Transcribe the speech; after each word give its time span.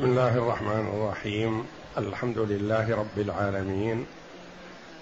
بسم 0.00 0.08
الله 0.08 0.36
الرحمن 0.36 0.88
الرحيم. 0.94 1.64
الحمد 1.98 2.38
لله 2.38 2.96
رب 2.96 3.18
العالمين. 3.18 4.06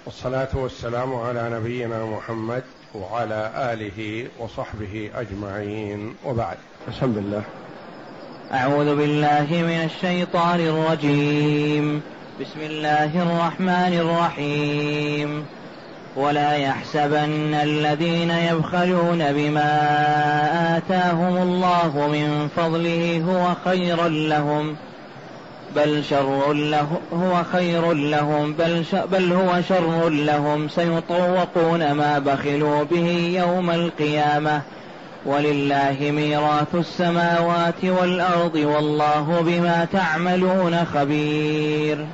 والصلاة 0.07 0.49
والسلام 0.55 1.15
على 1.15 1.51
نبينا 1.51 2.05
محمد 2.05 2.63
وعلى 2.95 3.53
آله 3.57 4.29
وصحبه 4.39 5.11
أجمعين. 5.15 6.15
وبعد. 6.25 6.57
بسم 6.89 7.05
الله 7.05 7.43
أعوذ 8.53 8.97
بالله 8.97 9.47
من 9.51 9.85
الشيطان 9.85 10.61
الرجيم. 10.61 12.03
بسم 12.41 12.61
الله 12.61 13.23
الرحمن 13.23 13.93
الرحيم. 13.99 15.47
ولا 16.17 16.53
يحسبن 16.53 17.55
الذين 17.55 18.31
يبخلون 18.31 19.33
بما 19.33 19.73
آتاهم 20.77 21.37
الله 21.37 22.09
من 22.09 22.49
فضله 22.57 23.23
هو 23.29 23.71
خيرا 23.71 24.09
لهم. 24.09 24.77
بل 25.77 26.05
شر 26.05 26.53
له 26.53 26.89
هو 27.13 27.45
خير 27.53 27.93
لهم 27.93 28.53
بل, 28.53 28.85
بل 29.13 29.33
هو 29.33 29.63
شر 29.69 30.09
لهم. 30.09 30.69
سيطوقون 30.69 31.93
ما 31.93 32.19
بخلوا 32.19 32.83
به 32.85 33.41
يوم 33.43 33.71
القيامة. 33.71 34.63
ولله 35.27 35.97
ميراث 36.01 36.75
السماوات 36.75 37.85
والأرض 37.85 38.55
والله 38.55 39.43
بما 39.47 39.87
تعملون 39.93 40.85
خبير. 40.85 42.07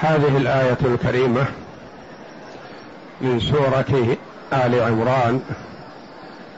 هذه 0.00 0.36
الآية 0.36 0.78
الكريمة 0.84 1.44
من 3.20 3.40
سورة 3.40 4.16
آل 4.52 4.80
عمران. 4.82 5.40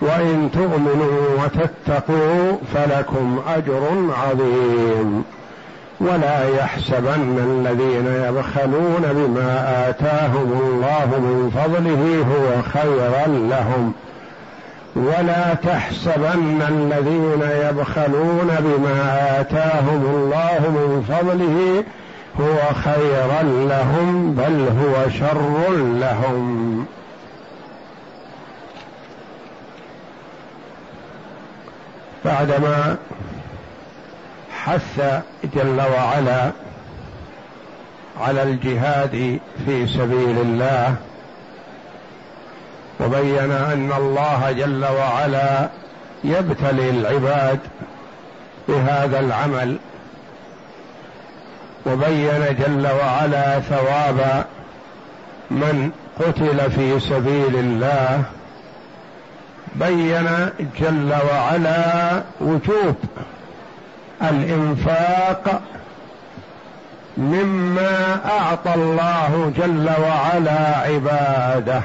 وإن 0.00 0.50
تؤمنوا 0.52 1.44
وتتقوا 1.44 2.52
فلكم 2.74 3.40
أجر 3.56 3.82
عظيم. 4.22 5.24
ولا 6.00 6.48
يحسبن 6.48 7.38
الذين 7.38 8.06
يبخلون 8.06 9.02
بما 9.02 9.88
آتاهم 9.88 10.52
الله 10.62 11.06
من 11.06 11.50
فضله 11.56 12.24
هو 12.32 12.62
خيرا 12.62 13.26
لهم. 13.26 13.92
ولا 14.96 15.54
تحسبن 15.54 16.62
الذين 16.68 17.42
يبخلون 17.68 18.50
بما 18.60 19.40
آتاهم 19.40 20.02
الله 20.14 20.60
من 20.60 21.04
فضله 21.08 21.84
هو 22.40 22.74
خيرا 22.84 23.42
لهم 23.42 24.34
بل 24.34 24.68
هو 24.82 25.10
شر 25.10 25.72
لهم. 25.76 26.86
بعدما 32.28 32.96
حث 34.64 35.22
جل 35.54 35.80
وعلا 35.94 36.50
على 38.20 38.42
الجهاد 38.42 39.38
في 39.66 39.86
سبيل 39.86 40.38
الله 40.40 40.94
وبين 43.00 43.50
أن 43.52 43.92
الله 43.98 44.52
جل 44.52 44.84
وعلا 44.84 45.68
يبتلي 46.24 46.90
العباد 46.90 47.58
بهذا 48.68 49.20
العمل 49.20 49.78
وبين 51.86 52.56
جل 52.58 52.86
وعلا 52.86 53.60
ثواب 53.60 54.44
من 55.50 55.90
قتل 56.20 56.70
في 56.70 57.00
سبيل 57.00 57.56
الله. 57.56 58.24
بين 59.74 60.50
جل 60.80 61.12
وعلا 61.32 62.22
وجوب 62.40 62.96
الإنفاق 64.22 65.62
مما 67.16 68.20
أعطى 68.40 68.74
الله 68.74 69.52
جل 69.56 69.90
وعلا 70.02 70.76
عباده 70.76 71.82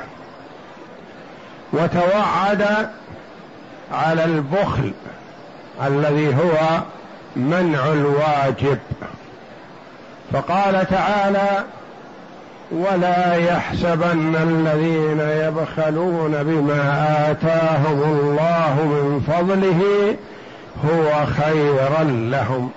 وتوعد 1.73 2.89
على 3.91 4.25
البخل 4.25 4.91
الذي 5.88 6.35
هو 6.35 6.79
منع 7.35 7.85
الواجب. 7.85 8.79
فقال 10.33 10.88
تعالى 10.89 11.63
ولا 12.72 13.35
يحسبن 13.35 14.35
الذين 14.35 15.19
يبخلون 15.19 16.44
بما 16.44 17.18
آتاهم 17.31 18.03
الله 18.03 18.75
من 18.85 19.22
فضله 19.28 20.16
هو 20.85 21.25
خيرا 21.25 22.03
لهم. 22.03 22.72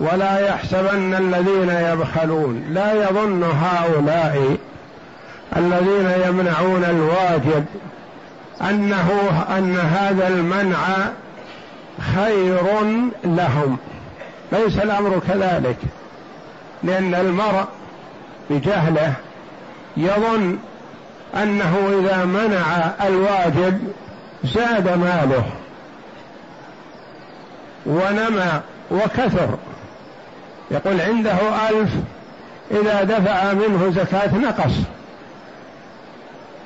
ولا 0.00 0.38
يحسبن 0.48 1.14
الذين 1.14 1.70
يبخلون 1.70 2.64
لا 2.70 2.92
يظن 2.92 3.42
هؤلاء 3.42 4.56
الذين 5.56 6.12
يمنعون 6.28 6.84
الواجب 6.84 7.64
أنه 8.60 9.10
أن 9.58 9.76
هذا 9.76 10.28
المنع 10.28 10.78
خير 12.14 12.62
لهم. 13.24 13.76
ليس 14.52 14.78
الأمر 14.78 15.20
كذلك 15.28 15.76
لأن 16.82 17.14
المرء 17.14 17.64
بجهله 18.52 19.12
يظن 19.96 20.58
أنه 21.34 22.00
إذا 22.00 22.24
منع 22.24 22.90
الواجب 23.06 23.92
زاد 24.44 24.98
ماله 24.98 25.44
ونمى 27.86 28.60
وكثر. 28.90 29.58
يقول 30.70 31.00
عنده 31.00 31.36
ألف 31.70 31.90
إذا 32.70 33.02
دفع 33.02 33.52
منه 33.52 33.92
زكاة 33.96 34.36
نقص. 34.36 34.72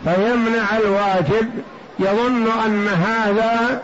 فيمنع 0.05 0.77
الواجب 0.77 1.51
يظن 1.99 2.49
أن 2.67 2.89
هذا 2.89 3.83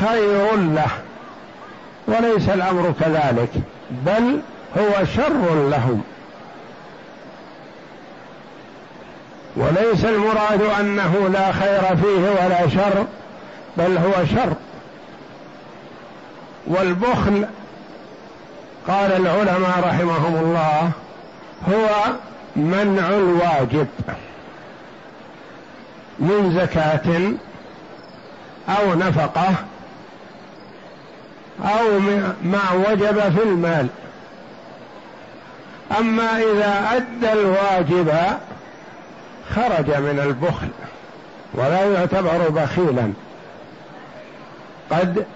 خير 0.00 0.56
له 0.56 0.90
وليس 2.06 2.48
الأمر 2.48 2.94
كذلك 3.00 3.50
بل 4.06 4.40
هو 4.78 5.04
شر 5.16 5.68
لهم. 5.70 6.02
وليس 9.58 10.04
المراد 10.04 10.62
أنه 10.80 11.28
لا 11.32 11.52
خير 11.52 11.96
فيه 11.96 12.30
ولا 12.30 12.68
شر 12.68 13.06
بل 13.76 13.98
هو 13.98 14.26
شر. 14.26 14.52
والبخل 16.66 17.46
قال 18.88 19.12
العلماء 19.12 19.80
رحمهم 19.84 20.36
الله 20.36 20.90
هو 21.68 22.12
منع 22.56 23.08
الواجب 23.08 23.86
من 26.18 26.58
زكاة 26.60 27.32
أو 28.68 28.94
نفقة 28.94 29.54
أو 31.64 31.98
ما 32.42 32.72
وجب 32.88 33.20
في 33.20 33.42
المال. 33.42 33.86
أما 35.98 36.38
إذا 36.38 36.88
أدى 36.96 37.32
الواجب 37.32 38.14
خرج 39.54 39.90
من 39.90 40.20
البخل 40.24 40.68
ولا 41.54 41.84
يعتبر 41.84 42.48
بخيلا. 42.48 43.12
قد 44.90 45.26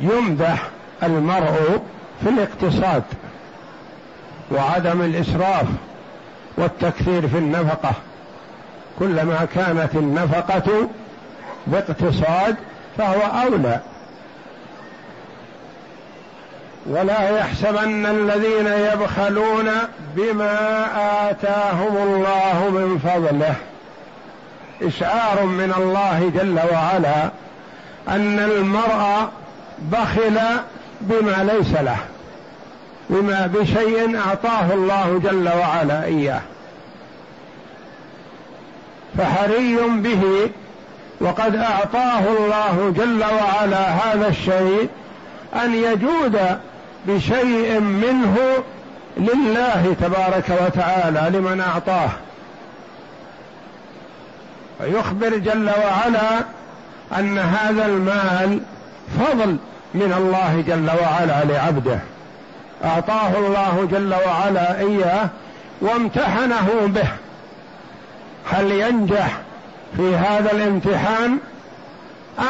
يمدح 0.00 0.68
المرء 1.02 1.80
في 2.22 2.28
الاقتصاد 2.28 3.02
وعدم 4.50 5.02
الإسراف 5.02 5.66
والتكثير 6.56 7.28
في 7.28 7.38
النفقة. 7.38 7.92
كلما 8.98 9.46
كانت 9.54 9.94
النفقة 9.94 10.88
باقتصاد 11.66 12.56
فهو 12.98 13.20
أولى. 13.20 13.80
ولا 16.86 17.38
يحسبن 17.38 18.06
الذين 18.06 18.66
يبخلون 18.66 19.70
بما 20.16 20.86
آتاهم 21.30 21.96
الله 21.96 22.68
من 22.70 22.98
فضله. 23.04 23.54
إشعار 24.82 25.44
من 25.44 25.74
الله 25.78 26.32
جل 26.34 26.60
وعلا 26.72 27.30
أن 28.08 28.38
المرء 28.38 29.28
بخل 29.78 30.38
بما 31.00 31.52
ليس 31.52 31.72
له 31.72 31.96
بما 33.10 33.50
بشيء 33.54 34.18
أعطاه 34.18 34.74
الله 34.74 35.20
جل 35.24 35.48
وعلا 35.58 36.04
إياه. 36.04 36.40
فحري 39.18 39.76
به 39.76 40.50
وقد 41.20 41.56
أعطاه 41.56 42.20
الله 42.38 42.92
جل 42.96 43.24
وعلا 43.24 43.88
هذا 43.88 44.28
الشيء 44.28 44.88
أن 45.54 45.74
يجود 45.74 46.38
بشيء 47.06 47.80
منه 47.80 48.38
لله 49.16 49.96
تبارك 50.00 50.44
وتعالى 50.64 51.38
لمن 51.38 51.60
أعطاه. 51.60 52.10
ويخبر 54.80 55.36
جل 55.36 55.70
وعلا 55.70 56.44
أن 57.18 57.38
هذا 57.38 57.86
المال 57.86 58.60
فضل 59.20 59.56
من 59.94 60.14
الله 60.18 60.64
جل 60.68 60.90
وعلا 61.02 61.44
لعبده. 61.44 61.98
أعطاه 62.84 63.38
الله 63.38 63.88
جل 63.90 64.14
وعلا 64.26 64.78
إياه 64.78 65.28
وامتحنه 65.80 66.68
به. 66.86 67.08
هل 68.50 68.72
ينجح 68.72 69.38
في 69.96 70.16
هذا 70.16 70.52
الامتحان؟ 70.52 71.38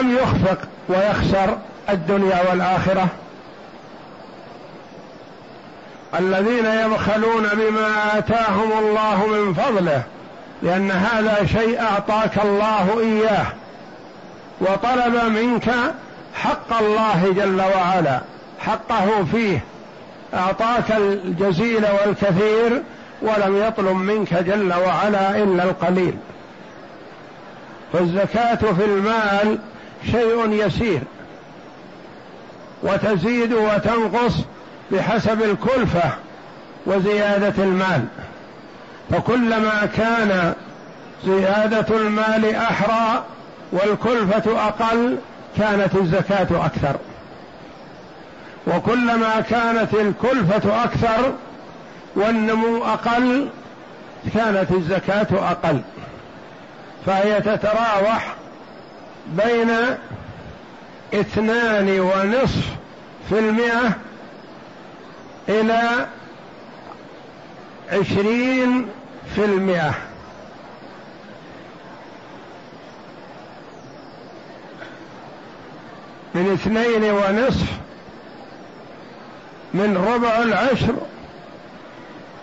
أم 0.00 0.16
يخفق 0.16 0.58
ويخسر 0.88 1.58
الدنيا 1.90 2.50
والآخرة؟ 2.50 3.08
الذين 6.18 6.66
يبخلون 6.66 7.48
بما 7.52 8.18
آتاهم 8.18 8.72
الله 8.78 9.26
من 9.26 9.54
فضله 9.54 10.02
لأن 10.62 10.90
هذا 10.90 11.46
شيء 11.46 11.80
أعطاك 11.80 12.38
الله 12.44 13.00
إياه 13.00 13.46
وطلب 14.60 15.32
منك 15.32 15.70
حق 16.34 16.78
الله 16.80 17.34
جل 17.36 17.62
وعلا 17.62 18.20
حقه 18.58 19.24
فيه. 19.32 19.58
أعطاك 20.34 20.92
الجزيل 20.92 21.84
والكثير 21.84 22.82
ولم 23.22 23.62
يطلب 23.66 23.96
منك 23.96 24.34
جل 24.34 24.72
وعلا 24.72 25.36
إلا 25.36 25.64
القليل. 25.64 26.14
فالزكاة 27.92 28.54
في 28.54 28.84
المال 28.84 29.58
شيء 30.10 30.50
يسير 30.50 31.00
وتزيد 32.82 33.52
وتنقص 33.52 34.34
بحسب 34.92 35.42
الكلفة 35.42 36.10
وزيادة 36.86 37.64
المال. 37.64 38.04
فكلما 39.10 39.88
كان 39.96 40.54
زيادة 41.24 41.96
المال 41.96 42.54
أحرى 42.54 43.24
والكلفة 43.72 44.66
أقل 44.66 45.16
كانت 45.58 45.94
الزكاة 45.94 46.66
أكثر. 46.66 46.96
وكلما 48.66 49.40
كانت 49.50 49.94
الكلفة 49.94 50.84
أكثر 50.84 51.32
والنمو 52.16 52.84
أقل 52.84 53.48
كانت 54.34 54.70
الزكاة 54.70 55.26
أقل. 55.50 55.80
فهي 57.06 57.40
تتراوح 57.40 58.34
بين 59.26 59.70
اثنان 61.14 62.00
ونصف 62.00 62.66
في 63.28 63.38
المئة 63.38 63.96
إلى 65.48 66.06
عشرين 67.92 68.88
في 69.34 69.44
المئة. 69.44 69.94
من 76.34 76.52
اثنين 76.52 77.04
ونصف 77.04 77.66
من 79.74 79.96
ربع 79.96 80.42
العشر 80.42 80.94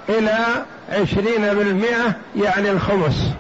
إلى 0.10 0.66
عشرين 0.90 1.54
بالمئة 1.54 2.16
يعني 2.36 2.72
الخمس. 2.72 3.31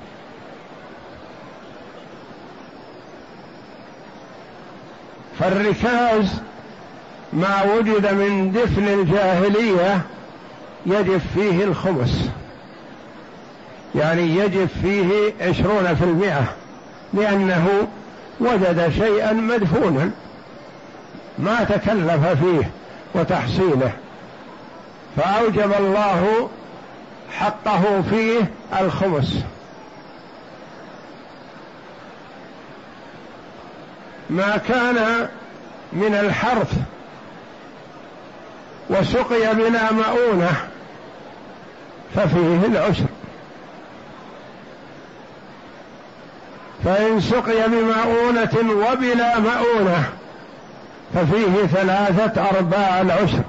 فالركاز 5.39 6.41
ما 7.33 7.63
وجد 7.63 8.13
من 8.13 8.51
دفن 8.51 8.87
الجاهلية 8.87 10.01
يجب 10.85 11.21
فيه 11.35 11.63
الخمس. 11.63 12.29
يعني 13.95 14.35
يجب 14.35 14.67
فيه 14.81 15.33
عشرون 15.41 15.95
في 15.95 16.03
المئة 16.03 16.43
لأنه 17.13 17.87
وجد 18.39 18.91
شيئا 18.97 19.33
مدفونا. 19.33 20.11
ما 21.39 21.63
تكلف 21.63 22.25
فيه 22.25 22.69
وتحصيله. 23.15 23.91
فأوجب 25.17 25.73
الله 25.79 26.49
حقه 27.31 28.01
فيه 28.09 28.39
الخمس. 28.79 29.43
ما 34.29 34.57
كان 34.57 35.27
من 35.93 36.15
الحرث 36.15 36.73
وسقي 38.89 39.55
بلا 39.55 39.91
مؤونة 39.91 40.51
ففيه 42.15 42.65
العسر. 42.65 43.05
فإن 46.85 47.21
سقي 47.21 47.69
بمؤونة 47.69 48.73
وبلا 48.87 49.39
مؤونة 49.39 50.03
ففيه 51.13 51.65
ثلاثة 51.67 52.49
أرباع 52.49 53.01
العسر. 53.01 53.43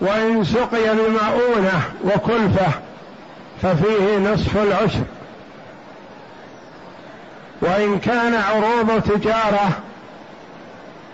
وإن 0.00 0.44
سقي 0.44 0.94
بمؤونة 0.94 1.82
وكلفة 2.04 2.72
ففيه 3.62 4.18
نصف 4.18 4.56
العسر. 4.56 5.04
وإن 7.62 7.98
كان 7.98 8.34
عروض 8.34 9.02
تجارة 9.02 9.70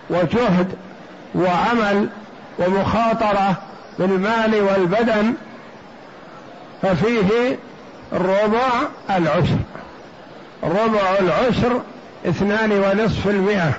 وجهد 0.09 0.86
وعمل 1.35 2.09
ومخاطرة 2.59 3.55
بالمال 3.99 4.61
والبدن 4.61 5.33
ففيه 6.81 7.57
ربع 8.13 8.69
العشر. 9.09 9.57
ربع 10.63 11.01
العشر 11.19 11.81
اثنان 12.25 12.71
ونصف 12.71 13.27
المئة. 13.27 13.71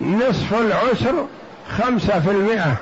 نصف 0.00 0.54
العشر 0.54 1.26
خمسة 1.78 2.20
في 2.20 2.30
المئة. 2.30 2.74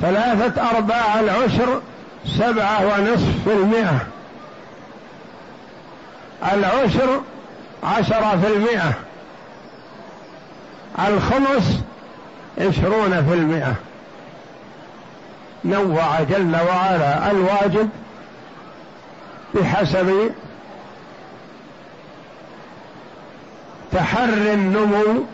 ثلاثة 0.00 0.70
أرباع 0.70 1.20
العشر 1.20 1.80
سبعة 2.26 2.86
ونصف 2.86 3.44
في 3.44 3.52
المئة. 3.52 4.06
العشر 6.52 7.20
عشرة 7.84 8.40
في 8.42 8.46
المئة. 8.56 8.92
الخمس 11.08 11.80
عشرون 12.58 13.26
في 13.28 13.34
المئة. 13.34 13.74
نوع 15.64 16.20
جل 16.22 16.56
وعلا 16.68 17.30
الواجب 17.30 17.88
بحسب 19.54 20.30
تحري 23.92 24.54
النمو 24.54 25.24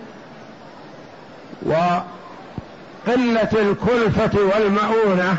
وقلة 1.63 3.53
الكلفة 3.53 4.39
والمؤونة 4.41 5.37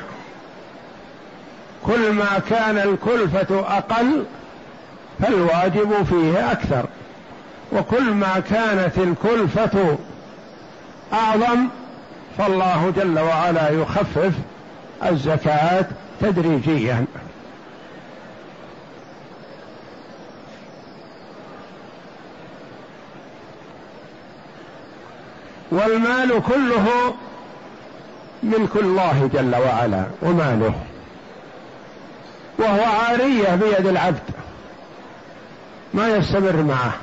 كل 1.85 2.11
ما 2.11 2.41
كان 2.49 2.77
الكلفة 2.77 3.77
أقل 3.77 4.25
فالواجب 5.21 6.03
فيه 6.09 6.51
أكثر. 6.51 6.85
وكل 7.71 8.11
ما 8.11 8.39
كانت 8.49 8.97
الكلفة 8.97 9.97
أعظم 11.13 11.67
فالله 12.37 12.93
جل 12.97 13.19
وعلا 13.19 13.69
يخفف 13.69 14.33
الزكاة 15.05 15.85
تدريجيا. 16.21 17.05
والمال 25.71 26.41
كله 26.47 27.13
ملك 28.43 28.75
الله 28.75 29.29
جل 29.33 29.55
وعلا 29.55 30.03
وماله 30.21 30.73
وهو 32.59 32.83
عارية 32.83 33.55
بيد 33.55 33.87
العبد 33.87 34.23
ما 35.93 36.09
يستمر 36.09 36.63
معه. 36.63 36.93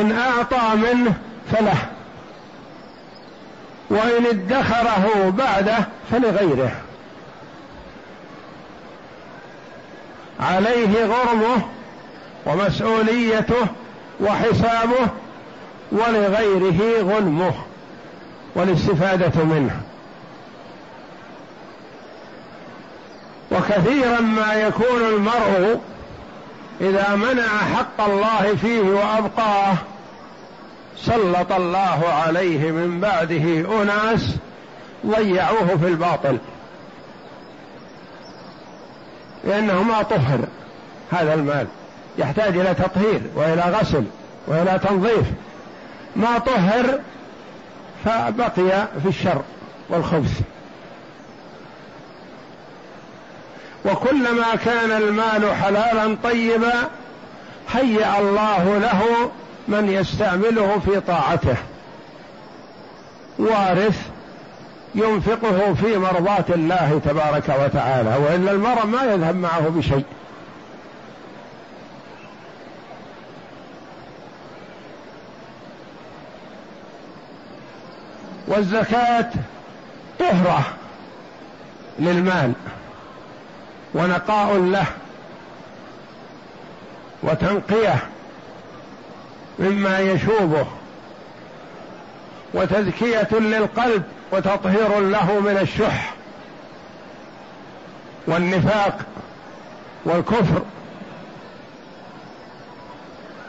إن 0.00 0.12
أعطى 0.12 0.76
منه 0.76 1.14
فله. 1.52 1.76
وإن 3.90 4.26
ادخره 4.26 5.34
بعده 5.38 5.78
فلغيره. 6.10 6.72
عليه 10.40 11.04
غرمه 11.04 11.62
ومسؤوليته 12.46 13.66
وحسابه 14.20 15.08
ولغيره 15.92 17.02
غنمه 17.02 17.54
والاستفادة 18.54 19.44
منه. 19.44 19.80
وكثيرا 23.52 24.20
ما 24.20 24.54
يكون 24.54 25.02
المرء 25.08 25.80
إذا 26.80 27.14
منع 27.14 27.48
حق 27.76 28.00
الله 28.00 28.56
فيه 28.62 28.80
وأبقاه 28.80 29.74
سلط 30.96 31.52
الله 31.52 32.08
عليه 32.08 32.70
من 32.70 33.00
بعده 33.00 33.82
أناس 33.82 34.36
ضيعوه 35.06 35.76
في 35.76 35.88
الباطل. 35.88 36.38
لأنه 39.44 39.82
ما 39.82 40.02
طهر 40.02 40.40
هذا 41.10 41.34
المال. 41.34 41.66
يحتاج 42.18 42.56
إلى 42.56 42.74
تطهير 42.74 43.20
وإلى 43.34 43.62
غسل 43.62 44.04
وإلى 44.46 44.80
تنظيف. 44.88 45.26
ما 46.16 46.38
طهر 46.38 47.00
فبقي 48.04 48.86
في 49.02 49.08
الشر 49.08 49.42
والخبث. 49.88 50.40
وكلما 53.84 54.54
كان 54.64 54.90
المال 54.90 55.54
حلالا 55.54 56.16
طيبا 56.24 56.72
هيأ 57.72 58.18
الله 58.18 58.78
له 58.78 59.30
من 59.68 59.88
يستعمله 59.90 60.78
في 60.78 61.00
طاعته. 61.00 61.56
وارث 63.38 64.00
ينفقه 64.94 65.74
في 65.74 65.98
مرضاة 65.98 66.44
الله 66.48 67.00
تبارك 67.04 67.48
وتعالى 67.64 68.16
وإلا 68.16 68.50
المرء 68.50 68.86
ما 68.86 69.02
يذهب 69.02 69.36
معه 69.36 69.68
بشيء. 69.68 70.04
والزكاة 78.48 79.30
طهرة 80.18 80.64
للمال. 81.98 82.52
ونقاء 83.96 84.56
له 84.56 84.86
وتنقية 87.22 87.94
مما 89.58 89.98
يشوبه 89.98 90.66
وتزكية 92.54 93.28
للقلب 93.32 94.02
وتطهير 94.32 95.00
له 95.00 95.40
من 95.40 95.58
الشح 95.62 96.14
والنفاق 98.26 98.98
والكفر 100.04 100.62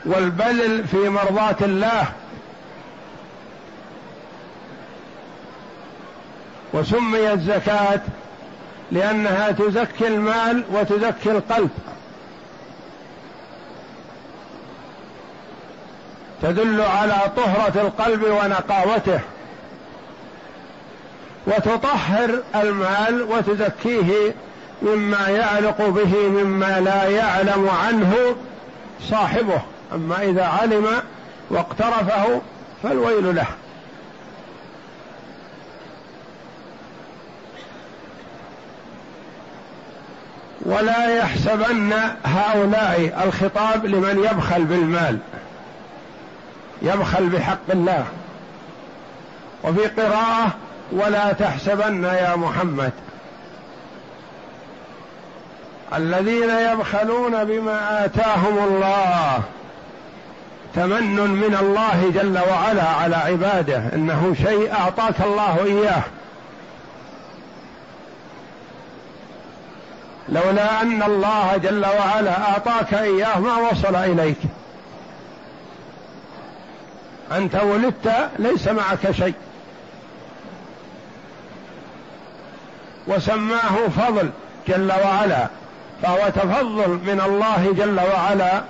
والبذل 0.05 0.87
في 0.87 1.09
مرضاة 1.09 1.55
الله 1.61 2.05
وسميت 6.73 7.39
زكاه 7.39 8.01
لأنها 8.91 9.51
تزكي 9.51 10.07
المال 10.07 10.63
وتزكي 10.73 11.31
القلب. 11.31 11.69
تدل 16.41 16.81
على 16.81 17.15
طهرة 17.37 17.81
القلب 17.81 18.23
ونقاوته. 18.23 19.19
وتطهر 21.47 22.43
المال 22.55 23.21
وتزكيه 23.21 24.35
مما 24.81 25.27
يعلق 25.29 25.81
به 25.81 26.27
مما 26.27 26.79
لا 26.79 27.09
يعلم 27.09 27.69
عنه 27.69 28.35
صاحبه. 29.09 29.61
أما 29.93 30.21
إذا 30.21 30.45
علم 30.45 30.87
واقترفه 31.49 32.41
فالويل 32.83 33.35
له. 33.35 33.47
ولا 40.67 41.17
يحسبن 41.17 41.93
هؤلاء 42.25 43.23
الخطاب 43.23 43.85
لمن 43.85 44.29
يبخل 44.31 44.63
بالمال. 44.63 45.17
يبخل 46.81 47.29
بحق 47.29 47.71
الله. 47.73 48.05
وفي 49.63 49.87
قراءة 49.87 50.47
ولا 50.91 51.33
تحسبن 51.33 52.03
يا 52.03 52.35
محمد. 52.35 52.91
الذين 55.95 56.49
يبخلون 56.49 57.43
بما 57.43 58.05
آتاهم 58.05 58.57
الله 58.57 59.41
تمن 60.75 61.15
من 61.15 61.57
الله 61.61 62.11
جل 62.15 62.39
وعلا 62.51 62.89
على 62.89 63.15
عباده. 63.15 63.81
إنه 63.93 64.35
شيء 64.45 64.73
أعطاك 64.73 65.21
الله 65.25 65.65
إياه. 65.65 66.03
لولا 70.29 70.81
أن 70.81 71.03
الله 71.03 71.57
جل 71.57 71.85
وعلا 71.85 72.49
أعطاك 72.49 72.93
إياه 72.93 73.39
ما 73.39 73.55
وصل 73.55 73.95
إليك. 73.95 74.37
أنت 77.31 77.55
ولدت 77.55 78.29
ليس 78.39 78.67
معك 78.67 79.11
شيء. 79.11 79.33
وسماه 83.07 83.87
فضل 83.97 84.29
جل 84.67 84.91
وعلا 85.03 85.47
فهو 86.03 86.29
تفضل 86.29 86.89
من 86.89 87.21
الله 87.25 87.73
جل 87.77 87.99
وعلا 87.99 88.61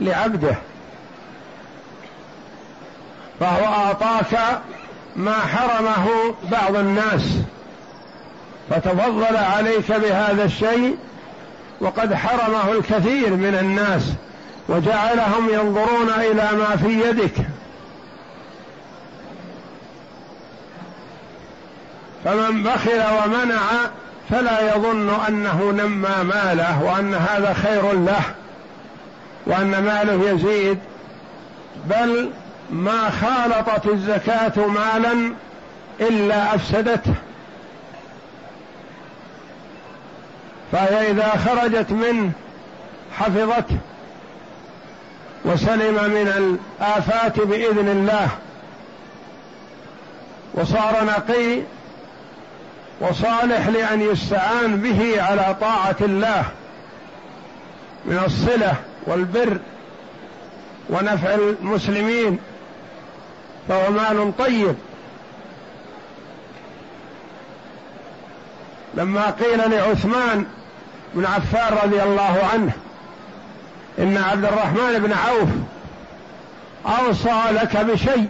لعبده. 0.00 0.56
فهو 3.40 3.64
أعطاك 3.64 4.60
ما 5.16 5.32
حرمه 5.32 6.08
بعض 6.50 6.76
الناس. 6.76 7.22
فتفضل 8.72 9.36
عليك 9.36 9.92
بهذا 9.92 10.44
الشيء 10.44 10.96
وقد 11.80 12.14
حرمه 12.14 12.72
الكثير 12.72 13.30
من 13.30 13.54
الناس 13.60 14.02
وجعلهم 14.68 15.48
ينظرون 15.52 16.08
إلى 16.08 16.48
ما 16.58 16.76
في 16.76 17.08
يدك. 17.08 17.34
فمن 22.24 22.62
بخل 22.62 23.02
ومنع 23.24 23.60
فلا 24.30 24.74
يظن 24.74 25.10
أنه 25.28 25.70
نمى 25.70 26.24
ماله 26.24 26.82
وأن 26.82 27.14
هذا 27.14 27.56
خير 27.62 27.92
له 27.92 28.22
وأن 29.46 29.70
ماله 29.70 30.30
يزيد 30.30 30.78
بل 31.90 32.30
ما 32.70 33.10
خالطت 33.10 33.86
الزكاة 33.86 34.66
مالا 34.66 35.32
إلا 36.00 36.54
أفسدته. 36.54 37.14
فهي 40.72 41.10
إذا 41.10 41.28
خرجت 41.28 41.90
منه 41.90 42.32
حفظته 43.18 43.76
وسلم 45.44 45.94
من 45.94 46.58
الآفات 46.80 47.40
بإذن 47.40 47.88
الله 47.88 48.28
وصار 50.54 51.04
نقي 51.04 51.62
وصالح 53.00 53.68
لأن 53.68 54.00
يستعان 54.00 54.76
به 54.76 55.22
على 55.22 55.56
طاعة 55.60 55.96
الله 56.00 56.44
من 58.04 58.22
الصلة 58.26 58.74
والبر 59.06 59.58
ونفع 60.90 61.34
المسلمين 61.34 62.38
فهو 63.68 63.90
مال 63.90 64.32
طيب. 64.38 64.74
لما 68.94 69.30
قيل 69.30 69.70
لعثمان 69.70 70.46
بن 71.14 71.26
عفان 71.26 71.78
رضي 71.84 72.02
الله 72.02 72.48
عنه. 72.52 72.72
إن 73.98 74.16
عبد 74.16 74.44
الرحمن 74.44 74.98
بن 74.98 75.12
عوف 75.12 75.48
أوصى 76.98 77.42
لك 77.50 77.76
بشيء 77.76 78.28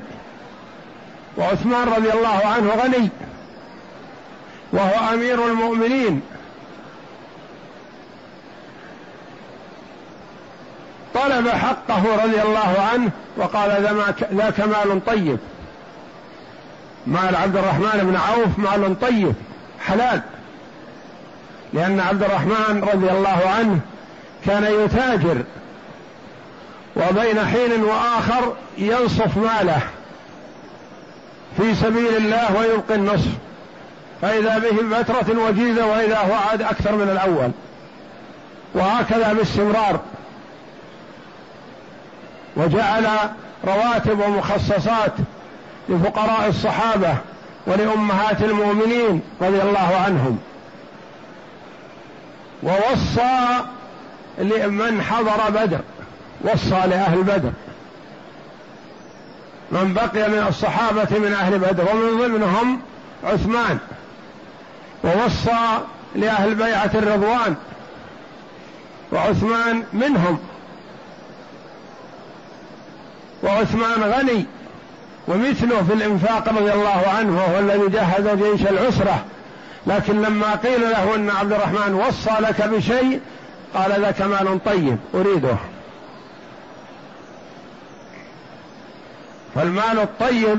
وعثمان 1.37 1.89
رضي 1.89 2.13
الله 2.13 2.41
عنه 2.47 2.75
غني 2.83 3.09
وهو 4.73 5.15
أمير 5.15 5.47
المؤمنين. 5.47 6.23
طلب 11.15 11.49
حقه 11.49 12.25
رضي 12.25 12.43
الله 12.43 12.89
عنه 12.93 13.11
وقال 13.37 13.71
ذاك 14.33 14.61
مال 14.61 15.05
طيب. 15.07 15.39
مال 17.07 17.37
عبد 17.37 17.57
الرحمن 17.57 18.01
بن 18.03 18.17
عوف 18.17 18.59
مال 18.59 19.01
طيب 19.01 19.35
حلال. 19.87 20.23
لأن 21.73 22.01
عبد 22.01 22.23
الرحمن 22.23 22.89
رضي 22.93 23.11
الله 23.11 23.43
عنه 23.59 23.81
كان 24.47 24.65
يتاجر 24.65 25.43
وبين 26.97 27.47
حين 27.47 27.85
وآخر 27.85 28.53
ينصف 28.79 29.37
ماله 29.37 29.81
في 31.57 31.75
سبيل 31.75 32.17
الله 32.17 32.57
ويلقي 32.57 32.95
النصف 32.95 33.31
فإذا 34.23 34.59
به 34.59 35.03
فترة 35.03 35.39
وجيزة 35.49 35.87
وإذا 35.87 36.19
هو 36.19 36.35
عاد 36.35 36.63
أكثر 36.63 36.97
من 36.97 37.09
الأول 37.09 37.51
وهكذا 38.75 39.33
باستمرار. 39.33 40.01
وجعل 42.57 43.07
رواتب 43.65 44.21
ومخصصات 44.21 45.13
لفقراء 45.89 46.49
الصحابة 46.49 47.17
ولأمهات 47.67 48.43
المؤمنين 48.43 49.23
رضي 49.41 49.63
الله 49.63 50.03
عنهم. 50.07 50.39
ووصى 52.63 53.61
لمن 54.39 55.03
حضر 55.03 55.51
بدر 55.51 55.81
وصى 56.41 56.87
لأهل 56.87 57.23
بدر. 57.23 57.53
من 59.73 59.95
بقي 59.95 60.29
من 60.29 60.47
الصحابة 60.49 61.19
من 61.19 61.33
أهل 61.41 61.59
بدر 61.59 61.85
ومن 61.93 62.19
ضمنهم 62.19 62.81
عثمان. 63.25 63.79
ووصى 65.05 65.79
لأهل 66.15 66.55
بيعة 66.55 66.91
الرضوان 66.95 67.55
وعثمان 69.13 69.85
منهم. 69.93 70.39
وعثمان 73.43 74.03
غني 74.03 74.47
ومثله 75.29 75.83
في 75.83 75.93
الإنفاق 75.93 76.49
رضي 76.49 76.73
الله 76.73 77.05
عنه 77.19 77.37
وهو 77.37 77.59
الذي 77.59 77.89
جهز 77.89 78.29
جيش 78.29 78.67
العسرة. 78.67 79.25
لكن 79.87 80.23
لما 80.23 80.55
قيل 80.55 80.81
له 80.81 81.15
أن 81.15 81.31
عبد 81.31 81.53
الرحمن 81.53 81.95
وصى 81.95 82.31
لك 82.41 82.63
بشيء 82.63 83.21
قال 83.75 84.01
ذاك 84.01 84.23
مال 84.23 84.65
طيب 84.65 84.99
أريده. 85.15 85.57
فالمال 89.55 89.99
الطيب 89.99 90.59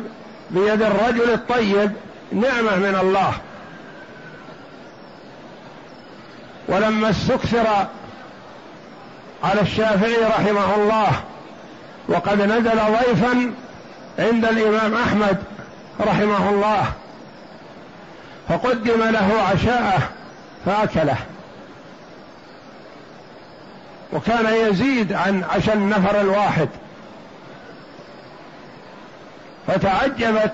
بيد 0.52 0.82
الرجل 0.82 1.34
الطيب 1.34 1.92
نعمة 2.32 2.76
من 2.76 2.98
الله. 3.02 3.34
ولما 6.68 7.10
استكثر 7.10 7.68
على 9.44 9.62
الشافعي 9.62 10.16
رحمه 10.16 10.76
الله 10.76 11.12
وقد 12.08 12.42
نزل 12.42 12.80
ضيفا 12.80 13.52
عند 14.20 14.46
الإمام 14.46 14.94
أحمد 14.94 15.38
رحمه 16.02 16.50
الله. 16.50 16.86
فقدم 18.50 19.04
له 19.04 19.42
عشاءه 19.42 20.10
فأكله. 20.66 21.18
وكان 24.14 24.54
يزيد 24.70 25.14
عن 25.14 25.44
عشاء 25.44 25.76
النفر 25.76 26.22
الواحد. 26.22 26.70
فتعجبت 29.68 30.54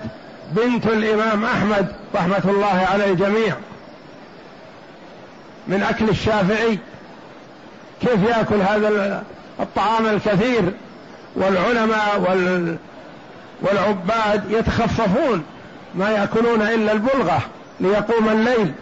بنت 0.52 0.86
الإمام 0.86 1.44
أحمد 1.44 1.92
رحمة 2.14 2.42
الله 2.44 2.86
على 2.92 3.04
الجميع 3.10 3.54
من 5.68 5.82
أكل 5.82 6.08
الشافعي. 6.08 6.78
كيف 8.00 8.22
يأكل 8.28 8.60
هذا 8.60 9.24
الطعام 9.60 10.06
الكثير؟ 10.06 10.72
والعلماء 11.36 12.26
وال 12.28 12.76
والعباد 13.60 14.50
يتخففون 14.50 15.44
ما 15.94 16.10
يأكلون 16.10 16.62
إلا 16.62 16.92
البلغة. 16.92 17.42
ليقوم 17.80 18.28
الليل. 18.28 18.72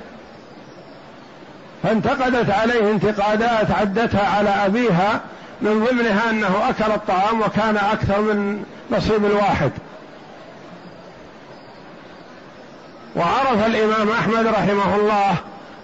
فانتقدت 1.83 2.51
عليه 2.51 2.91
انتقادات 2.91 3.71
عدتها 3.71 4.27
على 4.37 4.51
أبيها 4.51 5.21
من 5.63 5.85
ضمنها 5.85 6.31
أنه 6.31 6.69
أكل 6.69 6.93
الطعام 6.93 7.41
وكان 7.41 7.77
أكثر 7.77 8.21
من 8.21 8.65
نصيب 8.91 9.25
الواحد. 9.25 9.71
وعرف 13.17 13.67
الإمام 13.67 14.11
أحمد 14.11 14.47
رحمه 14.47 14.97
الله 14.97 15.35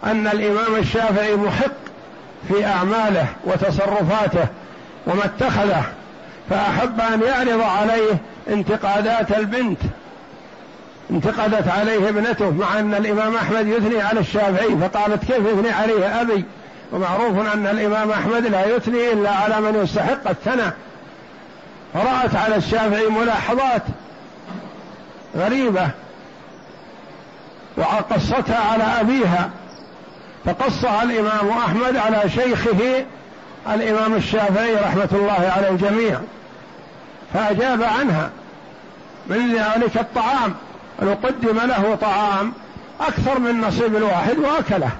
أن 0.04 0.26
الإمام 0.26 0.74
الشافعي 0.76 1.36
محق 1.36 1.84
في 2.48 2.66
أعماله 2.66 3.26
وتصرفاته 3.44 4.46
وما 5.06 5.24
اتخذه 5.24 5.84
فأحب 6.50 7.00
أن 7.00 7.22
يعرض 7.22 7.60
عليه 7.60 8.16
انتقادات 8.48 9.32
البنت. 9.32 9.78
انتقدت 11.10 11.68
عليه 11.68 12.08
ابنته 12.08 12.50
مع 12.50 12.78
أن 12.78 12.94
الإمام 12.94 13.36
أحمد 13.36 13.66
يثني 13.66 14.00
على 14.00 14.20
الشافعي 14.20 14.76
فقالت 14.76 15.24
كيف 15.24 15.38
يثني 15.38 15.70
عليه 15.70 16.20
أبي؟ 16.20 16.44
ومعروف 16.92 17.54
أن 17.54 17.66
الإمام 17.66 18.10
أحمد 18.10 18.46
لا 18.46 18.76
يثني 18.76 19.12
إلا 19.12 19.30
على 19.30 19.60
من 19.60 19.82
يستحق 19.82 20.28
الثناء. 20.28 20.72
فرأت 21.94 22.36
على 22.36 22.56
الشافعي 22.56 23.06
ملاحظات 23.06 23.82
غريبة 25.36 25.88
وقصتها 27.76 28.72
على 28.72 28.84
أبيها. 29.00 29.50
فقصها 30.44 31.02
الإمام 31.02 31.48
أحمد 31.48 31.96
على 31.96 32.30
شيخه 32.30 33.04
الإمام 33.74 34.14
الشافعي 34.14 34.74
رحمة 34.74 35.08
الله 35.12 35.52
على 35.56 35.68
الجميع. 35.68 36.20
فأجاب 37.34 37.82
عنها 37.82 38.30
من 39.26 39.54
ذلك 39.54 39.96
الطعام؟ 39.96 40.54
لو 41.02 41.16
قدم 41.22 41.58
له 41.58 41.94
طعام 41.94 42.52
أكثر 43.00 43.38
من 43.38 43.60
نصيب 43.60 43.96
الواحد 43.96 44.38
وأكله. 44.38 44.90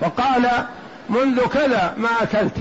فقال 0.00 0.48
منذ 1.08 1.46
كذا 1.46 1.94
ما 1.96 2.08
أكلت. 2.22 2.54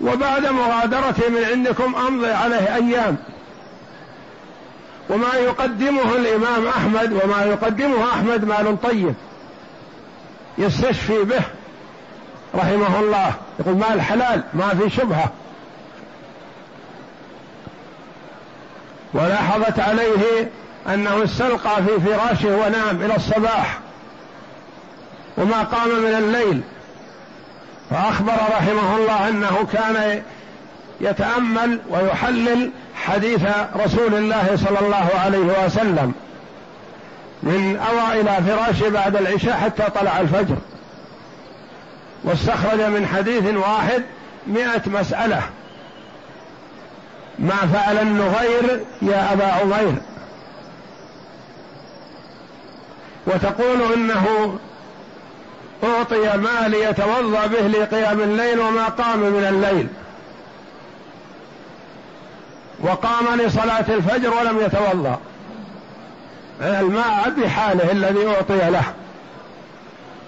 وبعد 0.00 0.46
مغادرتي 0.46 1.28
من 1.28 1.44
عندكم 1.44 1.94
أمضي 1.96 2.32
عليه 2.32 2.74
أيام. 2.74 3.16
وما 5.10 5.34
يقدمه 5.34 6.16
الإمام 6.16 6.66
أحمد 6.66 7.12
وما 7.12 7.44
يقدمه 7.44 8.12
أحمد 8.12 8.44
مال 8.44 8.80
طيب 8.82 9.14
يستشفي 10.58 11.24
به 11.24 11.42
رحمه 12.54 13.00
الله. 13.00 13.34
يقول 13.60 13.76
مال 13.76 14.00
حلال 14.00 14.42
ما 14.54 14.68
في 14.68 14.90
شبهة. 14.90 15.32
ولاحظت 19.14 19.80
عليه 19.80 20.50
أنه 20.94 21.24
استلقى 21.24 21.76
في 21.76 22.00
فراشه 22.00 22.56
ونام 22.56 23.02
إلى 23.02 23.16
الصباح 23.16 23.78
وما 25.36 25.62
قام 25.62 25.88
من 25.88 26.14
الليل. 26.14 26.60
فأخبر 27.90 28.32
رحمه 28.32 28.96
الله 28.96 29.28
أنه 29.28 29.66
كان 29.72 30.22
يتأمل 31.00 31.80
ويحلل 31.90 32.70
حديث 32.94 33.40
رسول 33.76 34.14
الله 34.14 34.56
صلى 34.56 34.80
الله 34.80 35.10
عليه 35.24 35.64
وسلم 35.66 36.12
من 37.42 37.76
أوى 37.76 38.20
إلى 38.20 38.36
فراشه 38.46 38.88
بعد 38.88 39.16
العشاء 39.16 39.56
حتى 39.56 39.82
طلع 40.00 40.20
الفجر. 40.20 40.56
واستخرج 42.24 42.80
من 42.80 43.06
حديث 43.16 43.54
واحد 43.54 44.02
مئة 44.46 44.82
مسألة. 44.86 45.42
ما 47.38 47.56
فعل 47.72 47.98
النغير 47.98 48.80
يا 49.02 49.32
أبا 49.32 49.46
عمير. 49.46 49.94
وتقول 53.26 53.92
إنه 53.92 54.58
أعطي 55.84 56.36
مال 56.36 56.74
يتوضأ 56.74 57.46
به 57.46 57.60
لقيام 57.60 58.20
الليل 58.20 58.60
وما 58.60 58.84
قام 58.84 59.18
من 59.18 59.44
الليل. 59.48 59.88
وقام 62.80 63.40
لصلاة 63.40 63.84
الفجر 63.88 64.34
ولم 64.34 64.60
يتوضأ. 64.60 65.18
الماء 66.60 67.30
بحاله 67.30 67.92
الذي 67.92 68.28
أعطي 68.28 68.70
له. 68.70 68.84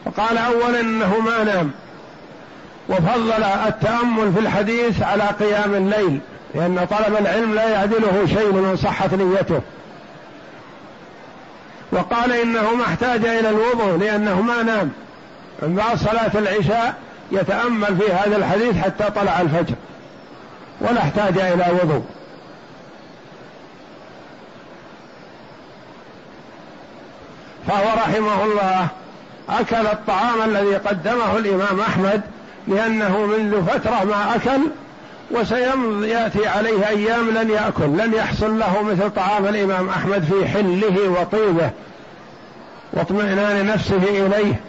فقال 0.04 0.38
أولا 0.38 0.80
أنه 0.80 1.20
ما 1.20 1.44
نام. 1.44 1.70
وفضل 2.88 3.42
التأمل 3.42 4.32
في 4.32 4.40
الحديث 4.40 5.02
على 5.02 5.22
قيام 5.22 5.74
الليل. 5.74 6.20
لأن 6.54 6.86
طلب 6.90 7.16
العلم 7.20 7.54
لا 7.54 7.68
يعدله 7.68 8.26
شيء 8.26 8.52
من 8.52 8.76
صحة 8.76 9.10
نيته. 9.16 9.60
وقال 11.92 12.32
إنه 12.32 12.74
ما 12.74 12.84
احتاج 12.84 13.24
إلى 13.24 13.48
الوضوء 13.50 13.96
لأنه 13.96 14.42
ما 14.42 14.62
نام. 14.62 14.92
من 15.62 15.74
بعد 15.74 15.98
صلاة 15.98 16.30
العشاء 16.34 16.94
يتأمل 17.32 17.96
في 17.98 18.12
هذا 18.12 18.36
الحديث 18.36 18.76
حتى 18.76 19.10
طلع 19.10 19.40
الفجر. 19.40 19.74
ولا 20.80 21.00
احتاج 21.00 21.38
إلى 21.38 21.66
وضوء. 21.82 22.04
فهو 27.68 27.84
رحمه 27.96 28.44
الله 28.44 28.88
أكل 29.48 29.86
الطعام 29.86 30.42
الذي 30.44 30.76
قدمه 30.76 31.36
الإمام 31.36 31.80
أحمد 31.80 32.20
لأنه 32.68 33.26
منذ 33.26 33.64
فترة 33.66 34.04
ما 34.04 34.36
أكل 34.36 34.60
وسيأتي 35.30 36.46
عليه 36.46 36.88
أيام 36.88 37.30
لن 37.30 37.50
يأكل 37.50 37.84
لن 37.84 38.14
يحصل 38.14 38.58
له 38.58 38.82
مثل 38.82 39.10
طعام 39.10 39.46
الإمام 39.46 39.88
أحمد 39.88 40.24
في 40.24 40.48
حله 40.48 41.08
وطيبه 41.08 41.70
واطمئنان 42.92 43.66
نفسه 43.66 43.96
إليه. 43.96 44.60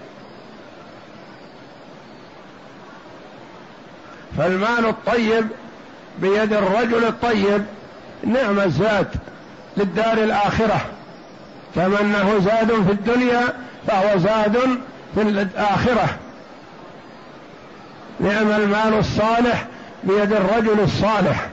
فالمال 4.37 4.85
الطيب 4.85 5.47
بيد 6.19 6.53
الرجل 6.53 7.05
الطيب 7.05 7.65
نعم 8.23 8.59
الزاد 8.59 9.07
للدار 9.77 10.13
الآخرة 10.13 10.85
كما 11.75 12.01
أنه 12.01 12.39
زاد 12.39 12.67
في 12.67 12.91
الدنيا 12.91 13.41
فهو 13.87 14.17
زاد 14.17 14.57
في 15.15 15.21
الآخرة. 15.21 16.17
نعم 18.19 18.51
المال 18.51 18.99
الصالح 18.99 19.67
بيد 20.03 20.33
الرجل 20.33 20.79
الصالح. 20.79 21.47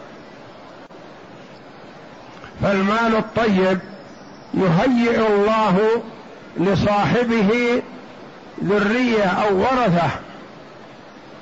فالمال 2.62 3.16
الطيب 3.16 3.78
يهيئ 4.54 5.26
الله 5.26 6.02
لصاحبه 6.56 7.82
ذرية 8.64 9.24
أو 9.24 9.56
ورثة 9.58 10.10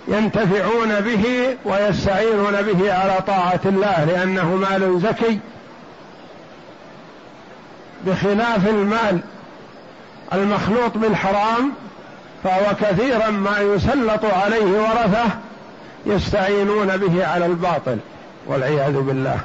ينتفعون 0.08 1.00
به 1.00 1.56
ويستعينون 1.64 2.62
به 2.62 2.92
على 2.92 3.18
طاعة 3.26 3.60
الله 3.64 4.04
لأنه 4.04 4.56
مال 4.56 5.00
زكي. 5.00 5.38
بخلاف 8.06 8.68
المال 8.68 9.20
المخلوط 10.32 10.98
بالحرام 10.98 11.72
فهو 12.44 12.74
كثيرا 12.80 13.30
ما 13.30 13.58
يسلط 13.58 14.24
عليه 14.24 14.80
ورثة 14.80 15.24
يستعينون 16.06 16.96
به 16.96 17.26
على 17.26 17.46
الباطل 17.46 17.98
والعياذ 18.46 19.00
بالله. 19.00 19.38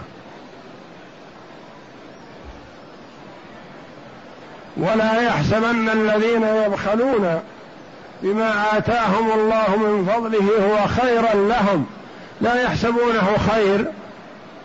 ولا 4.77 5.21
يحسبن 5.21 5.89
الذين 5.89 6.43
يبخلون 6.43 7.41
بما 8.23 8.77
آتاهم 8.77 9.31
الله 9.31 9.75
من 9.77 10.09
فضله 10.13 10.67
هو 10.67 10.87
خيرا 10.87 11.33
لهم. 11.33 11.85
لا 12.41 12.61
يحسبونه 12.61 13.37
خير 13.51 13.85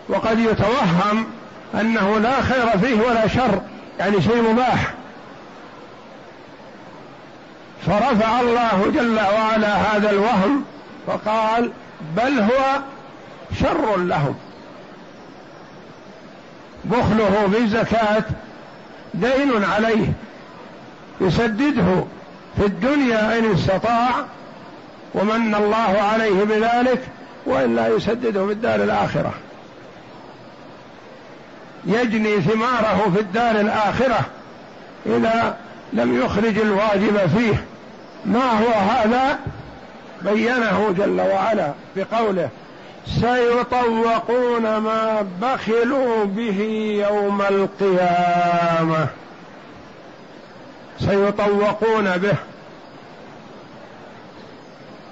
وقد 0.09 0.39
يتوهم 0.39 1.25
أنه 1.73 2.19
لا 2.19 2.41
خير 2.41 2.77
فيه 2.81 3.01
ولا 3.01 3.27
شر 3.27 3.61
يعني 3.99 4.21
شيء 4.21 4.41
مباح. 4.41 4.93
فرفع 7.87 8.39
الله 8.39 8.91
جل 8.95 9.19
وعلا 9.19 9.75
هذا 9.75 10.09
الوهم 10.09 10.63
فقال 11.07 11.71
بل 12.17 12.39
هو 12.39 12.79
شر 13.59 13.97
لهم. 13.97 14.35
بخله 16.85 17.49
في 17.51 17.57
الزكاه 17.57 18.23
دين 19.13 19.63
عليه. 19.63 20.13
يسدده 21.21 22.03
في 22.57 22.65
الدنيا 22.65 23.39
إن 23.39 23.51
استطاع 23.53 24.09
ومن 25.13 25.55
الله 25.55 26.01
عليه 26.13 26.43
بذلك 26.43 27.01
والا 27.45 27.87
يسدده 27.87 28.45
في 28.45 28.51
الدار 28.51 28.83
الآخرة. 28.83 29.33
يجني 31.85 32.41
ثماره 32.41 33.11
في 33.15 33.19
الدار 33.19 33.59
الآخرة 33.59 34.19
إذا 35.05 35.57
لم 35.93 36.21
يخرج 36.21 36.59
الواجب 36.59 37.29
فيه. 37.37 37.63
ما 38.25 38.51
هو 38.51 38.73
هذا؟ 38.73 39.39
بينه 40.21 40.93
جل 40.97 41.21
وعلا 41.21 41.71
بقوله 41.95 42.49
سيطوقون 43.21 44.77
ما 44.77 45.27
بخلوا 45.41 46.25
به 46.25 46.61
يوم 47.09 47.41
القيامة. 47.41 49.07
سيطوقون 50.99 52.17
به. 52.17 52.35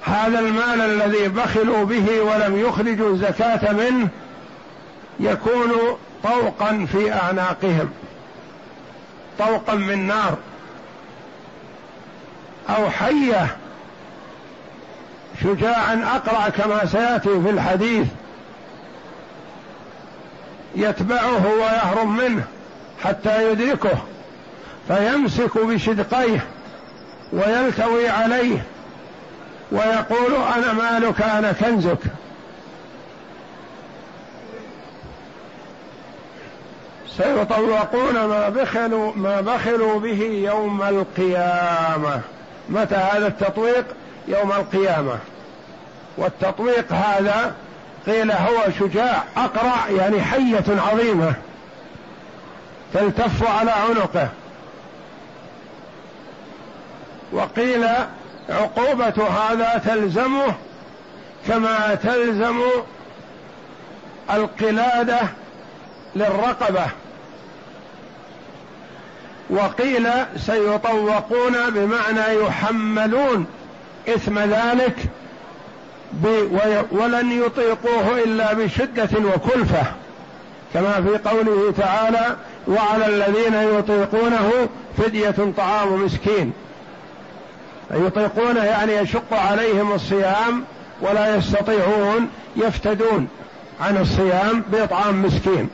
هذا 0.04 0.40
المال 0.40 0.82
الذي 0.82 1.28
بخلوا 1.28 1.86
به 1.86 2.22
ولم 2.22 2.60
يخرجوا 2.60 3.10
الزكاة 3.10 3.74
منه 3.74 4.08
يكون 5.20 5.72
طوقا 6.24 6.88
في 6.92 7.14
أعناقهم. 7.14 7.90
طوقا 9.40 9.74
من 9.74 10.08
نار. 10.08 10.38
أو 12.70 12.90
حية. 12.90 13.58
شجاعا 15.44 16.16
اقرع 16.16 16.50
كما 16.50 16.86
سيأتي 16.86 17.42
في 17.42 17.50
الحديث. 17.50 18.08
يتبعه 20.76 21.48
ويهرب 21.48 22.08
منه 22.08 22.44
حتى 23.04 23.52
يدركه 23.52 23.98
فيمسك 24.88 25.58
بشدقيه 25.58 26.46
ويلتوي 27.34 28.10
عليه 28.10 28.64
ويقول 29.72 30.36
أنا 30.56 30.74
مالك 30.74 31.22
أنا 31.22 31.52
كنزك. 31.52 32.00
سيطوقون 37.18 38.14
ما 38.14 38.50
بخلوا 38.50 39.14
ما 39.16 39.42
بخلوا 39.42 40.00
به 40.00 40.22
يوم 40.24 40.84
القيامة. 40.84 42.22
متى 42.70 42.96
هذا 42.96 43.28
التطويق؟ 43.28 43.86
يوم 44.28 44.52
القيامة. 44.52 45.20
والتطويق 46.18 46.94
هذا 46.94 47.56
قيل 48.06 48.32
هو 48.32 48.64
شجاع 48.80 49.24
أقرع 49.38 49.90
يعني 49.90 50.22
حية 50.22 50.64
عظيمة 50.70 51.34
تلتف 52.94 53.48
على 53.48 53.72
عنقه. 53.72 54.30
وقيل 57.32 57.88
عقوبة 58.50 59.28
هذا 59.28 59.82
تلزمه 59.86 60.54
كما 61.48 61.96
تلزم 61.96 62.62
القلادة 64.34 65.20
للرقبة. 66.16 66.86
وقيل 69.50 70.10
سيطوقون 70.38 71.70
بمعنى 71.70 72.40
يحملون 72.46 73.46
إثم 74.10 74.40
ذلك 74.40 74.96
ولن 76.92 77.32
يطيقوه 77.32 78.24
إلا 78.26 78.54
بشدة 78.54 79.10
وكلفة 79.36 79.84
كما 80.74 80.92
في 81.02 81.30
قوله 81.30 81.74
تعالى 81.78 82.36
وعلى 82.68 83.06
الذين 83.08 83.54
يطيقونه 83.54 84.52
فدية 84.98 85.36
طعام 85.58 86.06
مسكين. 86.06 86.54
يطيقونه 87.92 88.64
يعني 88.64 88.94
يشق 88.94 89.34
عليهم 89.34 89.92
الصيام 89.92 90.64
ولا 91.02 91.36
يستطيعون 91.36 92.30
يفتدون 92.56 93.28
عن 93.82 93.98
الصيام 93.98 94.64
بإطعام 94.72 95.26
مسكين 95.26 95.70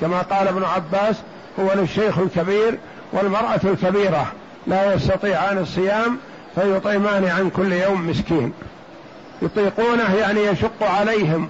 كما 0.00 0.18
قال 0.22 0.48
ابن 0.48 0.64
عباس 0.64 1.16
هو 1.60 1.72
للشيخ 1.74 2.18
الكبير 2.18 2.78
والمرأة 3.12 3.60
الكبيرة 3.64 4.32
لا 4.66 4.94
يستطيعان 4.94 5.58
الصيام 5.58 6.18
فيطعمان 6.60 7.24
عن 7.24 7.50
كل 7.50 7.72
يوم 7.72 8.10
مسكين. 8.10 8.52
يطيقونه 9.42 10.14
يعني 10.14 10.44
يشق 10.44 10.82
عليهم. 10.82 11.48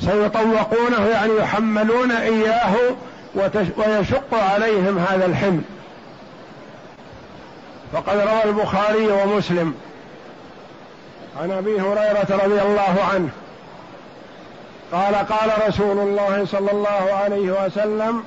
سيطوقونه 0.00 1.06
يعني 1.06 1.32
يحملون 1.36 2.12
إياه 2.12 2.74
ويشق 3.76 4.34
عليهم 4.34 4.98
هذا 4.98 5.26
الحمل. 5.26 5.60
فقد 7.92 8.16
روى 8.18 8.44
البخاري 8.44 9.06
ومسلم 9.06 9.74
عن 11.42 11.50
أبي 11.50 11.80
هريرة 11.80 12.40
رضي 12.44 12.62
الله 12.62 12.96
عنه. 13.14 13.28
قال 14.92 15.14
قال 15.14 15.68
رسول 15.68 15.98
الله 15.98 16.46
صلى 16.52 16.70
الله 16.70 17.12
عليه 17.24 17.66
وسلم 17.66 18.22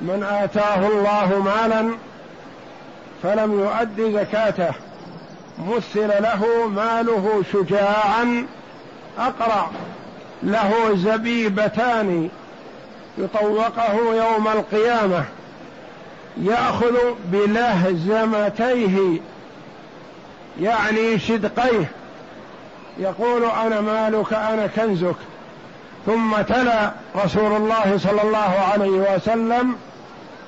من 0.00 0.26
آتاه 0.42 0.86
الله 0.86 1.42
مالا 1.42 1.90
فلم 3.22 3.60
يؤد 3.60 4.12
زكاته 4.20 4.72
مثل 5.58 6.08
له 6.22 6.66
ماله 6.66 7.42
شجاعا. 7.52 8.46
اقرع 9.18 9.70
له 10.42 10.94
زبيبتان 10.94 12.28
يطوقه 13.18 13.94
يوم 13.94 14.48
القيامة. 14.48 15.24
يأخذ 16.42 16.96
بلهزمتيه 17.24 19.20
يعني 20.60 21.18
شدقيه. 21.18 21.90
يقول 22.98 23.44
أنا 23.44 23.80
مالك 23.80 24.32
أنا 24.32 24.66
كنزك. 24.66 25.16
ثم 26.06 26.42
تلا 26.48 26.92
رسول 27.16 27.52
الله 27.56 27.98
صلى 27.98 28.22
الله 28.22 28.68
عليه 28.72 29.14
وسلم 29.14 29.76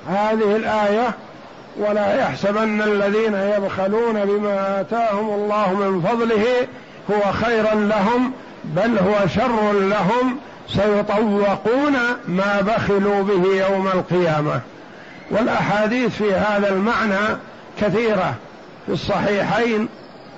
هذه 0.09 0.55
الآية 0.55 1.13
ولا 1.77 2.21
يحسبن 2.21 2.81
الذين 2.81 3.33
يبخلون 3.33 4.25
بما 4.25 4.81
آتاهم 4.81 5.29
الله 5.29 5.73
من 5.73 6.01
فضله 6.01 6.67
هو 7.11 7.31
خيرا 7.31 7.75
لهم 7.75 8.31
بل 8.63 8.99
هو 8.99 9.27
شر 9.27 9.71
لهم 9.73 10.37
سيطوقون 10.67 11.97
ما 12.27 12.61
بخلوا 12.61 13.23
به 13.23 13.67
يوم 13.67 13.87
القيامة. 13.87 14.61
والأحاديث 15.31 16.15
في 16.15 16.33
هذا 16.33 16.69
المعنى 16.69 17.37
كثيرة 17.81 18.35
في 18.85 18.91
الصحيحين 18.91 19.89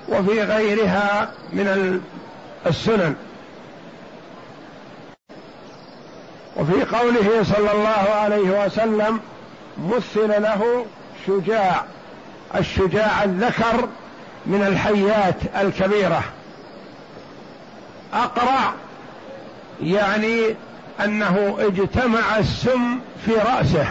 وفي 0.10 0.42
غيرها 0.42 1.32
من 1.54 2.02
السنن. 2.68 3.16
وفي 6.58 6.84
قوله 6.98 7.44
صلى 7.44 7.72
الله 7.72 8.14
عليه 8.22 8.66
وسلم 8.66 9.20
مثل 9.90 10.42
له 10.42 10.86
شجاع 11.28 11.84
الشجاع 12.56 13.24
الذكر 13.24 13.88
من 14.46 14.62
الحيات 14.68 15.36
الكبيرة. 15.62 16.24
أقرع 18.14 18.74
يعني 19.84 20.56
أنه 21.04 21.58
اجتمع 21.60 22.38
السم 22.38 23.00
في 23.26 23.32
رأسه 23.34 23.86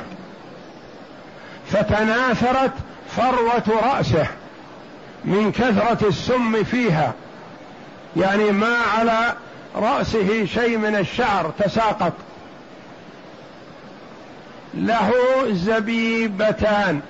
فتناثرت 1.72 2.72
فروة 3.16 3.80
رأسه 3.82 4.26
من 5.24 5.52
كثرة 5.52 6.08
السم 6.08 6.64
فيها. 6.64 7.12
يعني 8.16 8.50
ما 8.50 8.76
على 8.98 9.34
رأسه 9.76 10.44
شيء 10.44 10.78
من 10.78 10.96
الشعر 10.96 11.52
تساقط. 11.58 12.12
له 14.74 15.12
زبيبتان. 15.50 17.00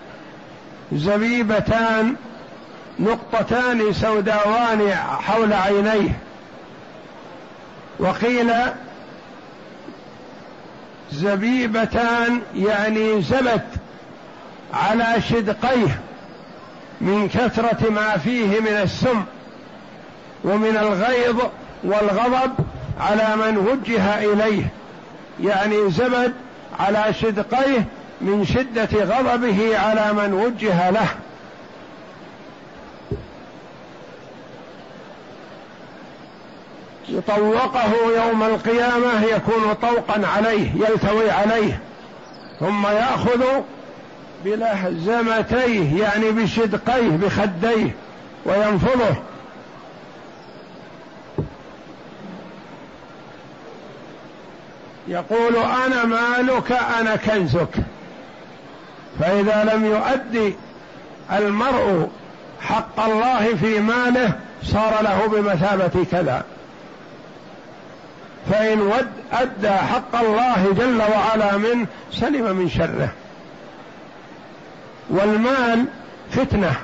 زبيبتان 0.93 2.17
نقطتان 2.99 3.93
سوداوان 3.93 4.95
حول 5.21 5.53
عينيه. 5.53 6.19
وقيل 7.99 8.53
زبيبتان 11.13 12.41
يعني 12.55 13.23
زبت 13.23 13.67
على 14.75 15.23
شدقيه 15.29 16.01
من 17.01 17.29
كثرة 17.29 17.91
ما 17.91 18.17
فيه 18.17 18.61
من 18.61 18.81
السم 18.83 19.25
ومن 20.45 20.77
الغيظ 20.77 21.37
والغضب 21.85 22.53
على 23.01 23.37
من 23.37 23.57
وجه 23.57 24.19
إليه. 24.19 24.65
يعني 25.41 25.91
زبد 25.91 26.33
على 26.81 27.15
شدقيه 27.21 27.85
من 28.21 28.45
شدة 28.45 29.05
غضبه 29.05 29.79
على 29.79 30.13
من 30.13 30.33
وجه 30.33 30.91
له. 30.91 31.09
يطوقه 37.09 37.93
يوم 38.17 38.43
القيامة 38.43 39.25
يكون 39.25 39.73
طوقا 39.83 40.27
عليه 40.27 40.71
يلتوي 40.75 41.31
عليه. 41.31 41.81
ثم 42.61 42.87
يأخذ 42.87 43.45
بلهزمتيه 44.45 46.03
يعني 46.03 46.31
بشدقيه 46.31 47.09
بخديه 47.09 47.95
وينفضه. 48.47 49.15
يقول 55.09 55.57
أنا 55.57 56.05
مالك 56.05 56.73
أنا 56.73 57.17
كنزك. 57.17 57.75
فإذا 59.21 59.71
لم 59.75 59.85
يؤدي 59.85 60.55
المرء 61.33 62.09
حق 62.61 63.01
الله 63.01 63.55
في 63.55 63.81
ماله 63.81 64.33
صار 64.63 65.03
له 65.03 65.27
بمثابة 65.27 66.05
كذا. 66.13 66.45
فإن 68.51 68.81
ود 68.81 69.11
أدى 69.33 69.71
حق 69.71 70.17
الله 70.21 70.75
جل 70.79 71.03
وعلا 71.03 71.57
منه 71.57 71.87
سلم 72.13 72.57
من 72.57 72.69
شره. 72.69 73.09
والمال 75.11 75.85
فتنة. 76.31 76.75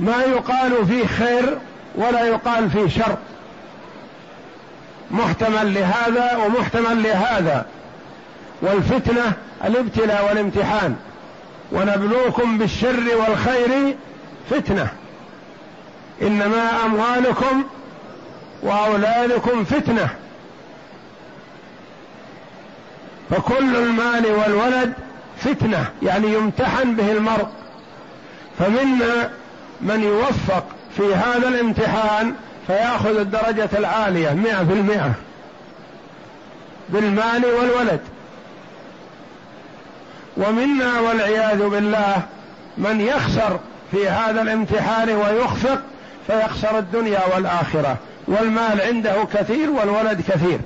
ما 0.00 0.22
يقال 0.22 0.86
فيه 0.86 1.06
خير 1.06 1.58
ولا 1.94 2.24
يقال 2.24 2.70
فيه 2.70 2.88
شر. 2.88 3.16
محتمل 5.10 5.74
لهذا 5.74 6.36
ومحتمل 6.36 7.02
لهذا. 7.02 7.66
والفتنة 8.62 9.32
الابتلاء 9.64 10.28
والامتحان. 10.28 10.96
ونبلوكم 11.72 12.58
بالشر 12.58 13.04
والخير 13.16 13.96
فتنة. 14.50 14.88
إنما 16.22 16.84
أموالكم 16.84 17.64
وأولادكم 18.62 19.64
فتنة. 19.64 20.08
فكل 23.30 23.76
المال 23.76 24.26
والولد 24.26 24.92
فتنة 25.38 25.90
يعني 26.02 26.34
يمتحن 26.34 26.94
به 26.94 27.12
المرء. 27.12 27.48
فمنا 28.58 29.30
من 29.80 30.02
يوفق 30.02 30.64
في 30.96 31.14
هذا 31.14 31.48
الامتحان 31.48 32.34
فيأخذ 32.66 33.18
الدرجة 33.18 33.68
العالية 33.78 34.30
مئة 34.30 34.64
في 34.64 34.72
المئه 34.72 35.12
بالمال 36.88 37.44
والولد. 37.44 38.00
ومنا 40.38 41.00
والعياذ 41.00 41.68
بالله 41.68 42.22
من 42.78 43.00
يخسر 43.00 43.58
في 43.90 44.08
هذا 44.08 44.42
الامتحان 44.42 45.08
ويخفق 45.10 45.80
فيخسر 46.26 46.78
الدنيا 46.78 47.20
والآخرة. 47.34 47.96
والمال 48.28 48.80
عنده 48.80 49.24
كثير 49.34 49.70
والولد 49.70 50.20
كثير. 50.20 50.58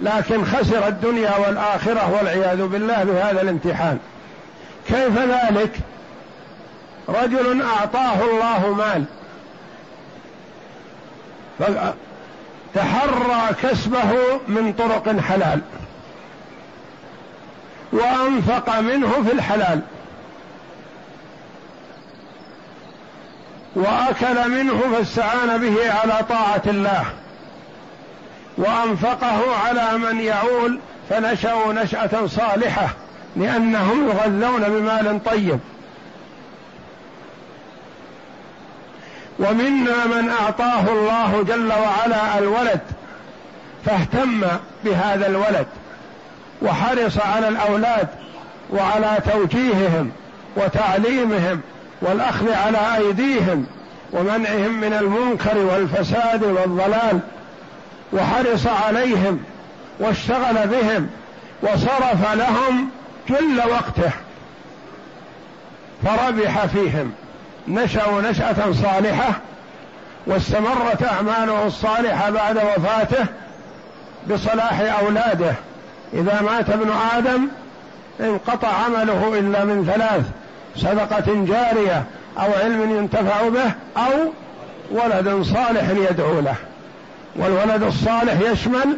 لكن 0.00 0.44
خسر 0.44 0.88
الدنيا 0.88 1.36
والآخرة 1.36 2.12
والعياذ 2.12 2.66
بالله 2.66 3.04
بهذا 3.04 3.42
الامتحان. 3.42 3.98
كيف 4.88 5.18
ذلك؟ 5.18 5.70
رجل 7.08 7.62
أعطاه 7.62 8.24
الله 8.24 8.74
مال. 8.74 9.04
تحرى 12.74 13.54
كسبه 13.62 14.12
من 14.48 14.74
طرق 14.78 15.20
حلال. 15.20 15.60
وأنفق 17.92 18.80
منه 18.80 19.12
في 19.26 19.32
الحلال. 19.32 19.80
وأكل 23.76 24.50
منه 24.50 24.80
فاستعان 24.94 25.58
به 25.60 25.92
على 25.92 26.24
طاعة 26.28 26.62
الله. 26.66 27.04
وأنفقه 28.58 29.56
على 29.66 29.98
من 29.98 30.20
يعول 30.20 30.78
فنشأوا 31.10 31.72
نشأة 31.72 32.26
صالحة 32.26 32.88
لأنهم 33.36 34.08
يغذون 34.08 34.62
بمال 34.62 35.24
طيب. 35.24 35.58
ومنا 39.38 40.06
من 40.06 40.30
أعطاه 40.40 40.88
الله 40.88 41.44
جل 41.48 41.72
وعلا 41.72 42.38
الولد 42.38 42.80
فاهتم 43.84 44.42
بهذا 44.84 45.26
الولد. 45.26 45.66
وحرص 46.62 47.18
على 47.18 47.48
الأولاد 47.48 48.08
وعلى 48.70 49.18
توجيههم 49.32 50.12
وتعليمهم 50.56 51.60
والأخذ 52.00 52.52
على 52.52 52.96
أيديهم 52.96 53.66
ومنعهم 54.12 54.80
من 54.80 54.92
المنكر 54.92 55.58
والفساد 55.58 56.44
والضلال 56.44 57.20
وحرص 58.12 58.66
عليهم 58.66 59.40
واشتغل 59.98 60.66
بهم 60.68 61.08
وصرف 61.62 62.34
لهم 62.34 62.88
كل 63.28 63.58
وقته 63.70 64.10
فربح 66.04 66.66
فيهم. 66.66 67.12
نشأوا 67.68 68.22
نشأة 68.22 68.72
صالحة 68.72 69.40
واستمرت 70.26 71.02
أعماله 71.02 71.66
الصالحة 71.66 72.30
بعد 72.30 72.56
وفاته 72.56 73.26
بصلاح 74.30 74.80
أولاده. 75.00 75.54
إذا 76.12 76.40
مات 76.42 76.70
ابن 76.70 76.90
آدم 77.16 77.48
انقطع 78.20 78.68
عمله 78.68 79.38
إلا 79.38 79.64
من 79.64 79.92
ثلاث 79.94 80.24
صدقة 80.76 81.44
جارية 81.44 82.04
أو 82.38 82.52
علم 82.62 82.96
ينتفع 82.96 83.48
به 83.48 83.72
أو 83.96 84.32
ولد 84.90 85.42
صالح 85.42 85.90
يدعو 86.10 86.40
له. 86.40 86.54
والولد 87.36 87.82
الصالح 87.82 88.50
يشمل 88.52 88.96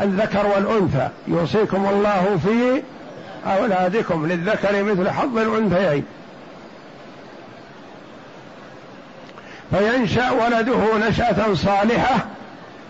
الذكر 0.00 0.46
والأنثى. 0.46 1.08
يوصيكم 1.28 1.86
الله 1.86 2.38
في 2.44 2.82
أولادكم 3.50 4.26
للذكر 4.26 4.82
مثل 4.82 5.10
حظ 5.10 5.38
الأنثيين. 5.38 6.04
فينشأ 9.70 10.30
ولده 10.30 11.08
نشأة 11.08 11.54
صالحة 11.54 12.26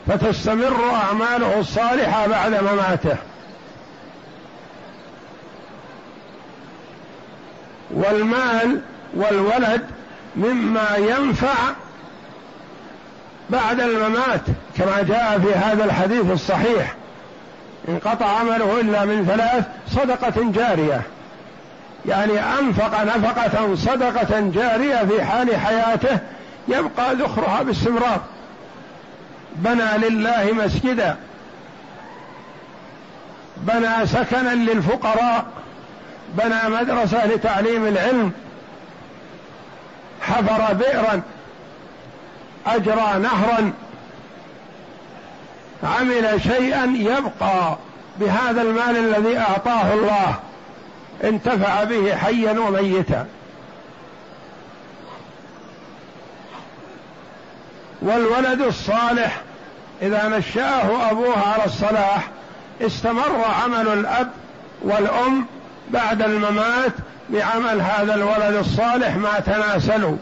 فتستمر 0.09 0.91
أعماله 0.95 1.61
الصالحة 1.61 2.27
بعد 2.27 2.55
مماته. 2.55 3.17
والمال 7.91 8.81
والولد 9.15 9.87
مما 10.37 10.97
ينفع 10.97 11.55
بعد 13.51 13.81
الممات 13.81 14.41
كما 14.77 15.03
جاء 15.03 15.39
في 15.39 15.55
هذا 15.55 15.85
الحديث 15.85 16.31
الصحيح. 16.31 16.95
انقطع 17.89 18.27
عمله 18.27 18.81
إلا 18.81 19.05
من 19.05 19.27
ثلاث 19.27 19.65
صدقة 19.89 20.53
جارية. 20.53 21.03
يعني 22.07 22.41
أنفق 22.41 23.05
نفقة 23.05 23.75
صدقة 23.75 24.41
جارية 24.41 25.05
في 25.05 25.25
حال 25.25 25.57
حياته 25.57 26.19
يبقى 26.69 27.15
ذخرها 27.15 27.63
باستمرار. 27.63 28.21
بنى 29.59 30.09
لله 30.09 30.53
مسجدا. 30.53 31.17
بنى 33.57 34.07
سكنا 34.07 34.55
للفقراء. 34.55 35.45
بنى 36.35 36.69
مدرسة 36.69 37.27
لتعليم 37.27 37.87
العلم. 37.87 38.33
حفر 40.21 40.75
بئرا. 40.75 41.23
أجرى 42.67 43.19
نهرا. 43.19 43.73
عمل 45.83 46.41
شيئا 46.43 46.85
يبقى 46.85 47.77
بهذا 48.21 48.63
المال 48.63 48.97
الذي 48.97 49.39
أعطاه 49.39 49.93
الله. 49.93 50.35
انتفع 51.25 51.85
به 51.85 52.17
حيا 52.17 52.59
وميتا. 52.59 53.27
والولد 58.03 58.63
الصالح 58.63 59.41
إذا 60.03 60.29
نشاه 60.29 61.11
أبوه 61.11 61.39
على 61.49 61.65
الصلاح 61.67 62.29
استمر 62.81 63.45
عمل 63.63 63.89
الأب 63.89 64.31
والأم 64.83 65.47
بعد 65.91 66.23
الممات 66.23 66.93
بعمل 67.31 67.81
هذا 67.81 68.15
الولد 68.15 68.55
الصالح 68.55 69.17
ما 69.17 69.41
تناسلوا. 69.41 70.17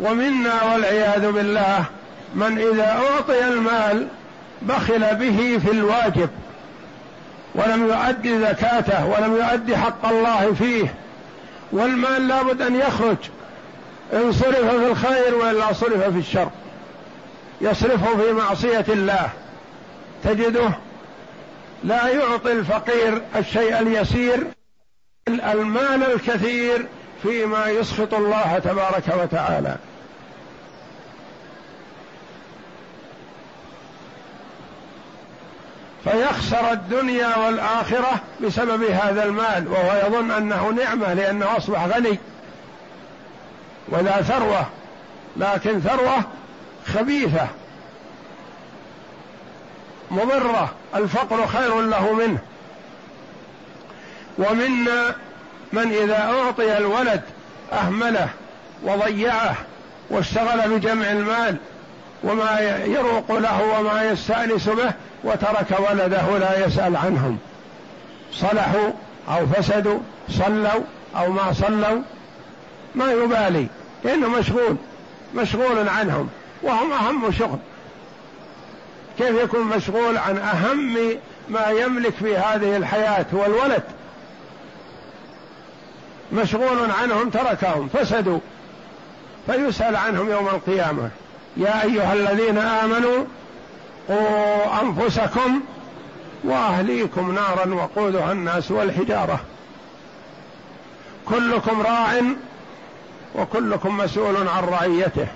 ومنا 0.00 0.62
والعياذ 0.62 1.32
بالله 1.32 1.84
من 2.34 2.58
إذا 2.58 2.86
أعطي 2.86 3.48
المال 3.48 4.08
بخل 4.62 5.14
به 5.14 5.58
في 5.64 5.70
الواجب 5.70 6.28
ولم 7.54 7.88
يؤدي 7.88 8.40
زكاته 8.40 9.06
ولم 9.06 9.36
يؤدي 9.36 9.76
حق 9.76 10.06
الله 10.06 10.54
فيه 10.58 10.94
والمال 11.72 12.28
لابد 12.28 12.62
أن 12.62 12.74
يخرج. 12.74 13.16
إن 14.14 14.32
صرف 14.32 14.70
في 14.70 14.86
الخير 14.86 15.34
وإلا 15.34 15.72
صرف 15.72 16.02
في 16.02 16.18
الشر. 16.18 16.50
يصرفه 17.60 18.16
في 18.16 18.32
معصية 18.32 18.84
الله. 18.88 19.30
تجده 20.24 20.70
لا 21.84 22.08
يعطي 22.08 22.52
الفقير 22.52 23.22
الشيء 23.36 23.78
اليسير 23.78 24.46
المال 25.28 26.12
الكثير 26.12 26.86
فيما 27.22 27.66
يسخط 27.66 28.14
الله 28.14 28.58
تبارك 28.58 29.04
وتعالى. 29.22 29.76
فيخسر 36.04 36.72
الدنيا 36.72 37.36
والآخرة 37.38 38.20
بسبب 38.40 38.82
هذا 38.82 39.24
المال 39.24 39.68
وهو 39.68 40.06
يظن 40.06 40.30
أنه 40.30 40.70
نعمة 40.70 41.14
لأنه 41.14 41.56
أصبح 41.56 41.84
غني. 41.86 42.18
وذا 43.88 44.22
ثروة 44.22 44.66
لكن 45.36 45.80
ثروة 45.80 46.22
خبيثة. 46.94 47.46
مضرة 50.10 50.72
الفقر 50.94 51.46
خير 51.46 51.80
له 51.80 52.12
منه. 52.12 52.38
ومنا 54.38 55.14
من 55.72 55.92
إذا 55.92 56.18
أعطي 56.18 56.76
الولد 56.78 57.22
أهمله 57.72 58.28
وضيعه 58.82 59.54
واشتغل 60.10 60.78
بجمع 60.78 61.10
المال 61.10 61.56
وما 62.24 62.60
يروق 62.86 63.32
له 63.32 63.78
وما 63.78 64.02
يستأنس 64.02 64.68
به 64.68 64.92
وترك 65.24 65.80
ولده 65.90 66.38
لا 66.38 66.66
يسأل 66.66 66.96
عنهم. 66.96 67.38
صلحوا 68.32 68.90
أو 69.28 69.46
فسدوا 69.46 69.98
صلوا 70.30 70.82
أو 71.16 71.30
ما 71.32 71.52
صلوا. 71.52 72.02
ما 72.94 73.12
يبالي 73.12 73.66
لأنه 74.04 74.28
مشغول 74.28 74.76
مشغول 75.34 75.88
عنهم 75.88 76.28
وهم 76.62 76.92
أهم 76.92 77.32
شغل. 77.32 77.58
كيف 79.18 79.42
يكون 79.42 79.60
مشغول 79.60 80.16
عن 80.16 80.38
أهم 80.38 80.96
ما 81.48 81.66
يملك 81.66 82.14
في 82.14 82.36
هذه 82.36 82.76
الحياة 82.76 83.26
هو 83.34 83.46
الولد 83.46 83.82
مشغول 86.32 86.90
عنهم 87.02 87.30
تركهم 87.30 87.88
فسدوا. 87.88 88.38
فيسأل 89.46 89.96
عنهم 89.96 90.30
يوم 90.30 90.48
القيامة 90.48 91.10
يا 91.56 91.82
أيها 91.82 92.12
الذين 92.12 92.58
آمنوا 92.58 93.24
قوا 94.08 94.82
أنفسكم 94.82 95.60
وأهليكم 96.44 97.34
نارا 97.34 97.74
وقودها 97.74 98.32
الناس 98.32 98.70
والحجارة. 98.70 99.40
كلكم 101.28 101.82
راع 101.82 102.20
وكلكم 103.34 103.96
مسؤول 103.96 104.48
عن 104.48 104.64
رعيته. 104.64 105.26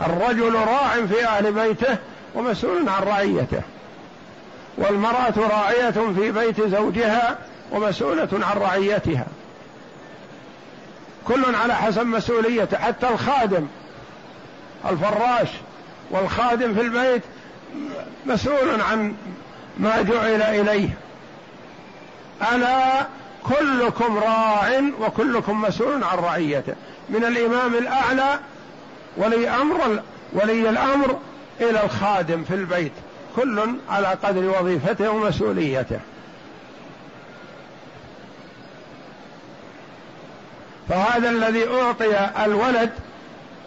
الرجل 0.00 0.54
راع 0.54 1.06
في 1.06 1.26
أهل 1.26 1.52
بيته 1.52 1.96
ومسؤول 2.34 2.88
عن 2.88 3.02
رعيته. 3.02 3.62
والمرأة 4.78 5.34
راعية 5.36 5.90
في 5.90 6.32
بيت 6.32 6.60
زوجها 6.60 7.38
ومسؤولة 7.72 8.28
عن 8.32 8.58
رعيتها. 8.58 9.26
كل 11.28 11.54
على 11.54 11.74
حسب 11.74 12.06
مسؤوليته. 12.06 12.78
حتى 12.78 13.08
الخادم 13.08 13.66
الفراش 14.90 15.48
والخادم 16.10 16.74
في 16.74 16.80
البيت 16.80 17.22
مسؤول 18.26 18.80
عن 18.80 19.14
ما 19.78 20.02
جعل 20.02 20.42
إليه. 20.42 20.88
ألا 22.54 23.06
كلكم 23.48 24.18
راع 24.18 24.82
وكلكم 25.00 25.62
مسؤول 25.62 26.04
عن 26.04 26.18
رعيته. 26.18 26.74
من 27.10 27.24
الإمام 27.24 27.74
الأعلى 27.74 28.38
ولي 29.16 29.48
أمر 29.48 30.02
ولي 30.32 30.70
الأمر 30.70 31.18
إلى 31.60 31.84
الخادم 31.84 32.44
في 32.44 32.54
البيت 32.54 32.92
كل 33.36 33.60
على 33.90 34.06
قدر 34.06 34.60
وظيفته 34.60 35.10
ومسؤوليته. 35.10 36.00
فهذا 40.88 41.30
الذي 41.30 41.68
أعطي 41.68 42.30
الولد 42.44 42.90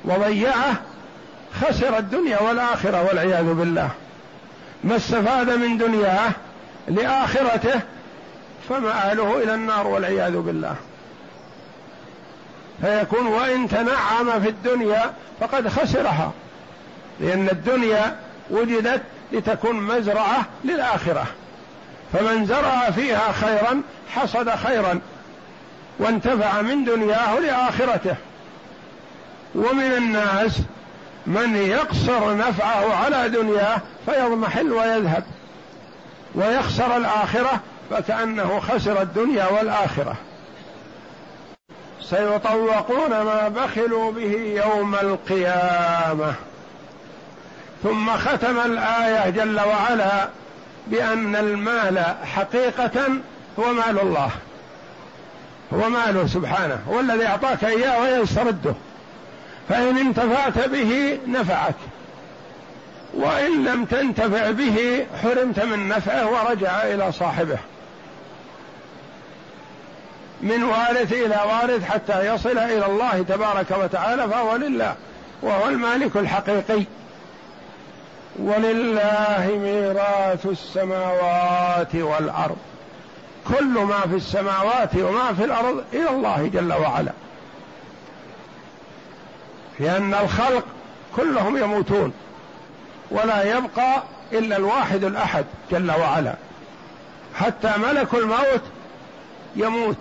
وضيعه 0.05 0.81
خسر 1.61 1.97
الدنيا 1.97 2.41
والآخرة 2.41 3.03
والعياذ 3.07 3.53
بالله. 3.53 3.89
ما 4.83 4.95
استفاد 4.95 5.49
من 5.49 5.77
دنياه 5.77 6.31
لآخرته 6.87 7.79
فمآله 8.69 9.43
إلى 9.43 9.53
النار 9.53 9.87
والعياذ 9.87 10.37
بالله. 10.37 10.75
فيكون 12.81 13.27
وإن 13.27 13.69
تنعم 13.69 14.41
في 14.41 14.49
الدنيا 14.49 15.13
فقد 15.39 15.67
خسرها. 15.67 16.31
لأن 17.19 17.49
الدنيا 17.49 18.15
وجدت 18.49 19.01
لتكون 19.31 19.75
مزرعة 19.75 20.45
للآخرة. 20.63 21.25
فمن 22.13 22.45
زرع 22.45 22.91
فيها 22.91 23.31
خيرا 23.31 23.81
حصد 24.15 24.49
خيرا 24.49 24.99
وانتفع 25.99 26.61
من 26.61 26.83
دنياه 26.83 27.39
لآخرته. 27.39 28.15
ومن 29.55 29.93
الناس 29.97 30.59
من 31.27 31.55
يقصر 31.55 32.37
نفعه 32.37 32.95
على 32.95 33.29
دنياه 33.29 33.77
فيضمحل 34.05 34.71
ويذهب. 34.71 35.23
ويخسر 36.35 36.97
الآخرة 36.97 37.59
فكأنه 37.89 38.59
خسر 38.59 39.01
الدنيا 39.01 39.45
والآخرة. 39.45 40.15
سيطوقون 42.09 43.09
ما 43.09 43.47
بخلوا 43.47 44.11
به 44.11 44.63
يوم 44.65 44.95
القيامة. 44.95 46.33
ثم 47.83 48.09
ختم 48.09 48.59
الآية 48.65 49.29
جل 49.29 49.59
وعلا 49.59 50.29
بأن 50.87 51.35
المال 51.35 52.03
حقيقة 52.35 53.09
هو 53.59 53.73
مال 53.73 53.99
الله. 53.99 54.29
هو 55.73 55.89
ماله 55.89 56.27
سبحانه 56.27 56.79
هو 56.89 56.99
الذي 56.99 57.25
أعطاك 57.25 57.63
إياه 57.63 58.01
ويسترده. 58.01 58.73
فإن 59.69 59.97
انتفعت 59.97 60.69
به 60.69 61.19
نفعك. 61.27 61.75
وإن 63.13 63.63
لم 63.63 63.85
تنتفع 63.85 64.51
به 64.51 65.05
حرمت 65.23 65.59
من 65.59 65.87
نفعه 65.87 66.27
ورجع 66.27 66.83
إلى 66.83 67.11
صاحبه. 67.11 67.57
من 70.43 70.63
وارث 70.63 71.13
إلى 71.13 71.39
وارث 71.47 71.83
حتى 71.85 72.33
يصل 72.33 72.57
إلى 72.57 72.85
الله 72.85 73.25
تبارك 73.29 73.71
وتعالى 73.71 74.27
فهو 74.27 74.55
لله 74.55 74.95
وهو 75.41 75.69
المالك 75.69 76.17
الحقيقي. 76.17 76.83
ولله 78.39 79.59
ميراث 79.63 80.45
السماوات 80.45 81.95
والأرض. 81.95 82.57
كل 83.47 83.73
ما 83.73 83.99
في 83.99 84.15
السماوات 84.15 84.95
وما 84.95 85.33
في 85.33 85.43
الأرض 85.43 85.83
إلى 85.93 86.09
الله 86.09 86.49
جل 86.53 86.73
وعلا. 86.73 87.11
لأن 89.79 90.13
الخلق 90.13 90.63
كلهم 91.15 91.57
يموتون 91.57 92.13
ولا 93.11 93.57
يبقى 93.57 94.03
إلا 94.33 94.57
الواحد 94.57 95.03
الأحد 95.03 95.45
جل 95.71 95.91
وعلا. 95.91 96.35
حتى 97.35 97.71
ملك 97.77 98.13
الموت 98.13 98.61
يموت. 99.55 99.97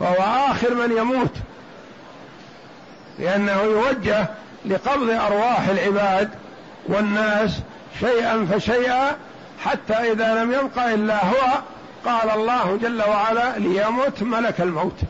فهو 0.00 0.50
آخر 0.50 0.74
من 0.74 0.96
يموت. 0.96 1.34
لأنه 3.18 3.62
يوجه 3.62 4.26
لقبض 4.66 5.10
أرواح 5.10 5.68
العباد 5.68 6.30
والناس 6.86 7.60
شيئا 8.00 8.46
فشيئا 8.52 9.16
حتى 9.64 9.94
إذا 9.94 10.34
لم 10.34 10.52
يبق 10.52 10.82
إلا 10.82 11.24
هو 11.24 11.60
قال 12.04 12.30
الله 12.30 12.78
جل 12.82 13.02
وعلا 13.02 13.58
ليمت 13.58 14.22
ملك 14.22 14.60
الموت. 14.60 15.00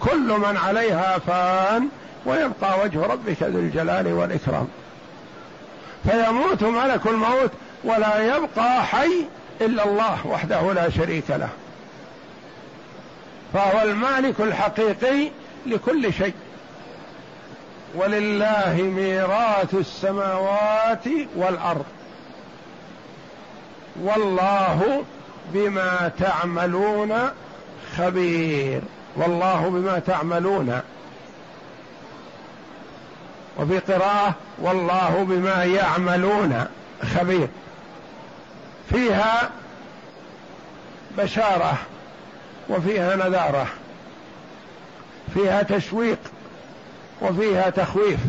كل 0.00 0.28
من 0.28 0.56
عليها 0.64 1.18
فان 1.18 1.88
ويبقى 2.26 2.80
وجه 2.84 3.02
ربك 3.02 3.42
ذو 3.42 3.58
الجلال 3.58 4.12
والإكرام. 4.12 4.68
فيموت 6.10 6.62
ملك 6.62 7.06
الموت 7.06 7.50
ولا 7.84 8.36
يبقى 8.36 8.84
حي 8.84 9.26
إلا 9.60 9.84
الله 9.84 10.26
وحده 10.26 10.72
لا 10.72 10.90
شريك 10.90 11.30
له. 11.30 11.48
فهو 13.52 13.82
المالك 13.82 14.40
الحقيقي 14.40 15.30
لكل 15.66 16.12
شيء. 16.12 16.34
ولله 17.94 18.92
ميراث 18.96 19.74
السماوات 19.74 21.04
والأرض. 21.36 21.84
والله 24.02 25.04
بما 25.52 26.10
تعملون 26.18 27.30
خبير. 27.96 28.80
والله 29.16 29.68
بما 29.68 29.98
تعملون. 29.98 30.80
وفي 33.58 33.78
قراءة 33.78 34.34
والله 34.58 35.26
بما 35.28 35.64
يعملون 35.64 36.64
خبير. 37.16 37.48
فيها 38.90 39.50
بشارة 41.18 41.78
وفيها 42.68 43.16
نذارة 43.16 43.66
فيها 45.34 45.62
تشويق 45.62 46.18
وفيها 47.22 47.70
تخويف 47.70 48.20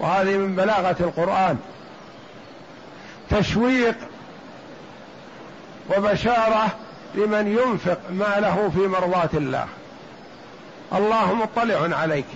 وهذه 0.00 0.36
من 0.36 0.56
بلاغة 0.56 0.96
القرآن. 1.00 1.58
تشويق 3.30 3.96
وبشارة 5.96 6.66
لمن 7.14 7.58
ينفق 7.58 7.98
ماله 8.10 8.70
في 8.74 8.80
مرضاة 8.80 9.30
الله. 9.34 9.66
الله 10.92 11.34
مطلع 11.34 11.96
عليك. 11.96 12.26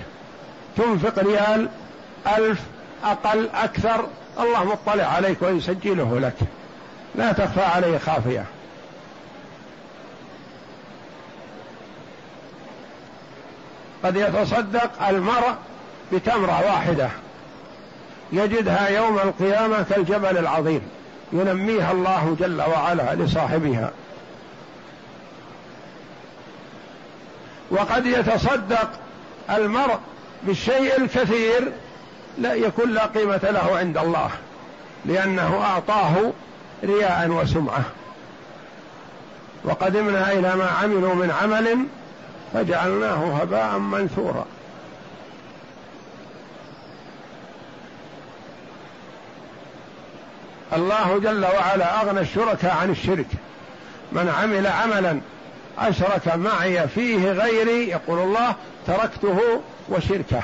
تنفق 0.76 1.18
ريال 1.18 1.68
ألف 2.38 2.60
أقل 3.04 3.48
أكثر 3.54 4.06
الله 4.40 4.64
مطلع 4.64 5.04
عليك 5.04 5.42
ويسجله 5.42 6.20
لك. 6.20 6.36
لا 7.14 7.32
تخفى 7.32 7.62
عليه 7.62 7.98
خافية. 7.98 8.44
قد 14.04 14.16
يتصدق 14.16 15.06
المرء 15.08 15.54
بتمرة 16.12 16.64
واحدة. 16.66 17.08
يجدها 18.32 18.88
يوم 18.88 19.18
القيامة 19.18 19.82
كالجبل 19.82 20.38
العظيم. 20.38 20.82
ينميها 21.32 21.92
الله 21.92 22.36
جل 22.40 22.62
وعلا 22.62 23.14
لصاحبها. 23.14 23.90
وقد 27.70 28.06
يتصدق 28.06 28.90
المرء 29.50 29.98
بالشيء 30.42 30.96
الكثير 30.96 31.72
لا 32.38 32.54
يكون 32.54 32.90
لا 32.90 33.06
قيمة 33.06 33.40
له 33.42 33.76
عند 33.78 33.98
الله 33.98 34.30
لأنه 35.04 35.62
أعطاه 35.62 36.32
رياء 36.84 37.28
وسمعة. 37.28 37.82
وقدمنا 39.64 40.32
إلى 40.32 40.56
ما 40.56 40.70
عملوا 40.82 41.14
من 41.14 41.30
عمل 41.42 41.78
فجعلناه 42.54 43.40
هباء 43.40 43.78
منثورا. 43.78 44.46
الله 50.72 51.18
جل 51.18 51.44
وعلا 51.44 52.02
أغنى 52.02 52.20
الشركاء 52.20 52.76
عن 52.76 52.90
الشرك. 52.90 53.26
من 54.12 54.34
عمل 54.38 54.66
عملا 54.66 55.20
أشرك 55.78 56.36
معي 56.36 56.88
فيه 56.88 57.32
غيري 57.32 57.88
يقول 57.88 58.18
الله 58.18 58.54
تركته 58.86 59.60
وشركه. 59.88 60.42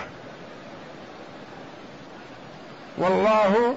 والله 2.99 3.75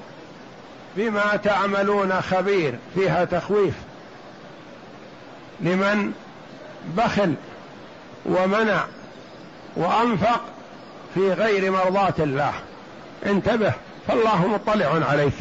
بما 0.97 1.35
تعملون 1.35 2.21
خبير. 2.21 2.75
فيها 2.95 3.25
تخويف. 3.25 3.73
لمن 5.59 6.13
بخل 6.97 7.35
ومنع 8.25 8.83
وأنفق 9.75 10.41
في 11.15 11.33
غير 11.33 11.71
مرضاة 11.71 12.13
الله. 12.19 12.53
انتبه 13.25 13.73
فالله 14.07 14.47
مطلع 14.47 15.07
عليك. 15.09 15.33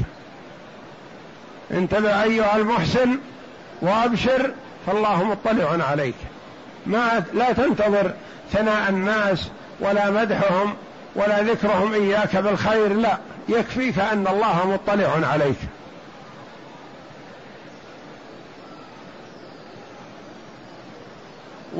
انتبه 1.70 2.22
أيها 2.22 2.56
المحسن 2.56 3.18
وأبشر 3.82 4.50
فالله 4.86 5.24
مطلع 5.24 5.84
عليك. 5.90 6.14
ما 6.86 7.24
لا 7.34 7.52
تنتظر 7.52 8.12
ثناء 8.52 8.90
الناس 8.90 9.48
ولا 9.80 10.10
مدحهم 10.10 10.74
ولا 11.14 11.42
ذكرهم 11.42 11.94
إياك 11.94 12.36
بالخير 12.36 12.92
لا. 12.92 13.18
يكفيك 13.48 13.98
أن 13.98 14.26
الله 14.26 14.70
مطلع 14.70 15.28
عليك. 15.32 15.56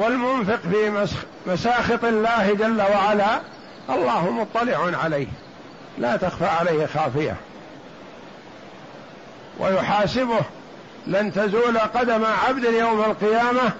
والمنفق 0.00 0.60
في 0.70 1.06
مساخط 1.46 2.04
الله 2.04 2.54
جل 2.54 2.82
وعلا 2.82 3.40
الله 3.90 4.30
مطلع 4.30 4.98
عليه. 5.02 5.26
لا 5.98 6.16
تخفى 6.16 6.46
عليه 6.46 6.86
خافية. 6.86 7.36
ويحاسبه 9.58 10.40
لن 11.06 11.32
تزول 11.32 11.78
قدم 11.78 12.24
عبد 12.48 12.64
يوم 12.64 13.00
القيامة 13.00 13.72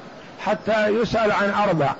حتى 0.46 0.86
يسأل 0.86 1.32
عن 1.32 1.50
أربع. 1.68 1.94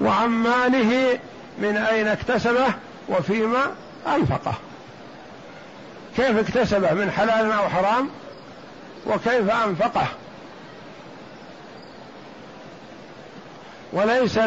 وعن 0.00 0.28
ماله 0.28 1.18
من 1.58 1.76
أين 1.76 2.08
اكتسبه؟ 2.08 2.66
وفيما 3.08 3.62
أنفقه. 4.06 4.54
كيف 6.16 6.38
اكتسبه؟ 6.38 6.92
من 6.92 7.10
حلال 7.10 7.52
أو 7.52 7.68
حرام؟ 7.68 8.10
وكيف 9.06 9.50
أنفقه؟ 9.50 10.06
وليس 13.94 14.38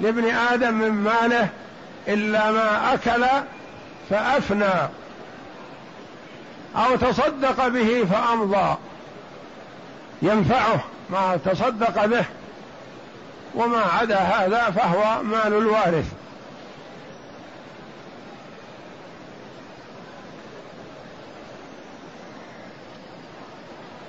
لابن 0.00 0.24
آدم 0.34 0.74
من 0.74 0.90
ماله 0.90 1.48
إلا 2.08 2.52
ما 2.52 2.94
أكل 2.94 3.24
فأفنى 4.10 4.88
أو 6.76 6.96
تصدق 6.96 7.68
به 7.68 8.04
فأمضى. 8.12 8.76
ينفعه 10.22 10.84
ما 11.10 11.38
تصدق 11.44 12.04
به 12.04 12.24
وما 13.54 13.80
عدا 13.80 14.18
هذا 14.18 14.70
فهو 14.70 15.22
مال 15.22 15.52
الوارث. 15.54 16.06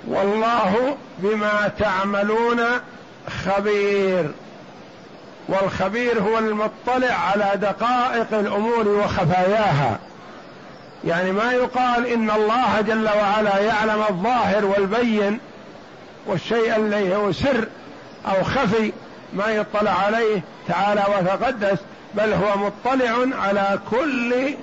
والله 0.08 0.96
بما 1.18 1.70
تعملون 1.78 2.60
خبير. 3.44 4.30
والخبير 5.50 6.20
هو 6.20 6.38
المطلع 6.38 7.14
على 7.14 7.50
دقائق 7.54 8.26
الأمور 8.32 8.88
وخفاياها. 8.88 9.98
يعني 11.04 11.32
ما 11.32 11.52
يقال 11.52 12.06
إن 12.06 12.30
الله 12.30 12.80
جل 12.80 13.08
وعلا 13.08 13.58
يعلم 13.58 14.04
الظاهر 14.10 14.64
والبين 14.64 15.40
والشيء 16.26 16.76
الذي 16.76 17.16
هو 17.16 17.32
سر 17.32 17.68
أو 18.26 18.44
خفي 18.44 18.92
ما 19.32 19.48
يطلع 19.48 19.90
عليه 19.90 20.40
تعالى 20.68 21.04
وتقدس 21.08 21.78
بل 22.14 22.32
هو 22.32 22.56
مطلع 22.56 23.36
على 23.42 23.78
كل 23.90 24.54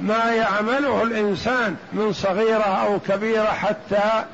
ما 0.00 0.32
يعمله 0.32 1.02
الإنسان 1.02 1.76
من 1.92 2.12
صغيرة 2.12 2.62
أو 2.62 2.98
كبيرة 3.08 3.46
حتى 3.46 4.24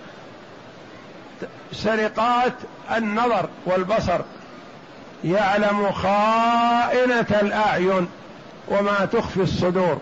سرقات 1.73 2.53
النظر 2.97 3.49
والبصر. 3.67 4.21
يعلم 5.25 5.93
خائنة 5.93 7.41
الأعين 7.43 8.09
وما 8.69 9.09
تخفي 9.13 9.41
الصدور. 9.43 9.99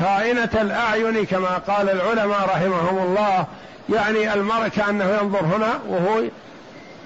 خائنة 0.00 0.50
الأعين 0.54 1.26
كما 1.26 1.58
قال 1.58 1.90
العلماء 1.90 2.40
رحمهم 2.54 2.98
الله 2.98 3.46
يعني 3.94 4.34
المرء 4.34 4.68
كأنه 4.68 5.04
ينظر 5.04 5.40
هنا 5.40 5.78
وهو 5.88 6.22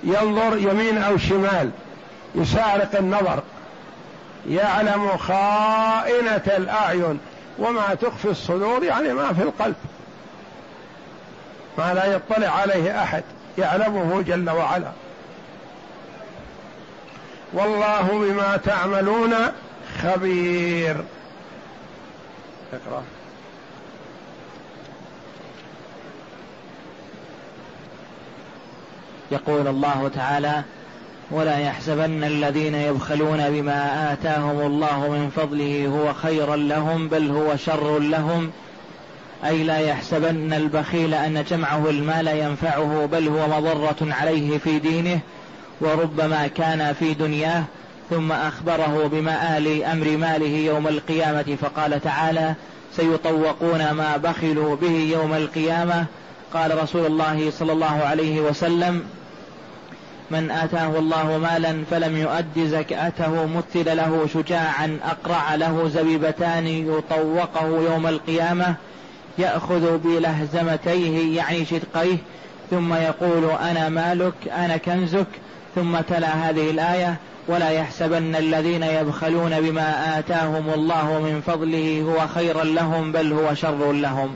ينظر 0.04 0.58
يمين 0.58 1.02
أو 1.02 1.18
شمال 1.18 1.70
يسارق 2.34 2.96
النظر. 2.98 3.42
يعلم 4.48 5.16
خائنة 5.16 6.42
الأعين 6.56 7.20
وما 7.58 7.94
تخفي 7.94 8.28
الصدور 8.28 8.84
يعني 8.84 9.12
ما 9.12 9.32
في 9.32 9.42
القلب 9.42 9.74
ما 11.78 11.94
لا 11.94 12.04
يطلع 12.04 12.48
عليه 12.48 13.02
أحد 13.02 13.22
يعلمه 13.58 14.22
جل 14.22 14.50
وعلا. 14.50 14.88
والله 17.52 18.08
بما 18.12 18.56
تعملون 18.56 19.34
خبير. 20.02 20.96
اقرأ. 22.72 23.02
يقول 29.30 29.66
الله 29.68 30.10
تعالى 30.14 30.62
ولا 31.30 31.58
يحسبن 31.58 32.24
الذين 32.24 32.74
يبخلون 32.74 33.50
بما 33.50 34.12
آتاهم 34.12 34.60
الله 34.60 35.08
من 35.08 35.30
فضله 35.36 35.86
هو 35.86 36.14
خيرا 36.14 36.56
لهم 36.56 37.08
بل 37.08 37.30
هو 37.30 37.56
شر 37.56 37.98
لهم. 37.98 38.50
أي 39.44 39.64
لا 39.64 39.78
يحسبن 39.78 40.52
البخيل 40.52 41.14
أن 41.14 41.44
جمعه 41.44 41.90
المال 41.90 42.28
ينفعه 42.28 43.08
بل 43.12 43.28
هو 43.28 43.48
مضرة 43.48 43.96
عليه 44.14 44.58
في 44.58 44.78
دينه 44.78 45.20
وربما 45.80 46.46
كان 46.46 46.94
في 46.98 47.14
دنياه 47.14 47.64
ثم 48.10 48.32
أخبره 48.32 49.08
بمآل 49.12 49.84
أمر 49.84 50.16
ماله 50.16 50.56
يوم 50.56 50.88
القيامة 50.88 51.56
فقال 51.62 52.00
تعالى 52.00 52.54
سيطوقون 52.96 53.90
ما 53.90 54.16
بخلوا 54.16 54.76
به 54.76 55.10
يوم 55.12 55.34
القيامة. 55.34 56.06
قال 56.54 56.82
رسول 56.82 57.06
الله 57.06 57.50
صلى 57.58 57.72
الله 57.72 58.02
عليه 58.04 58.40
وسلم 58.40 59.04
من 60.30 60.50
آتاه 60.50 60.98
الله 60.98 61.38
مالا 61.38 61.84
فلم 61.90 62.16
يؤد 62.16 62.58
زكاته 62.58 63.46
مثل 63.46 63.96
له 63.96 64.28
شجاعا 64.34 64.98
أقرع 65.04 65.54
له 65.54 65.90
زبيبتان 65.94 66.66
يطوقه 66.66 67.66
يوم 67.66 68.06
القيامة 68.06 68.74
يأخذ 69.38 69.98
بلهزمتيه 69.98 71.36
يعني 71.36 71.64
شدقيه 71.64 72.16
ثم 72.70 72.94
يقول 72.94 73.50
أنا 73.50 73.88
مالك 73.88 74.34
أنا 74.56 74.76
كنزك 74.76 75.26
ثم 75.74 76.00
تلا 76.00 76.28
هذه 76.28 76.70
الآية 76.70 77.16
ولا 77.48 77.70
يحسبن 77.70 78.36
الذين 78.36 78.82
يبخلون 78.82 79.60
بما 79.60 80.18
آتاهم 80.18 80.70
الله 80.74 81.20
من 81.20 81.42
فضله 81.46 82.02
هو 82.02 82.28
خيرا 82.28 82.64
لهم 82.64 83.12
بل 83.12 83.32
هو 83.32 83.54
شر 83.54 83.92
لهم. 83.92 84.34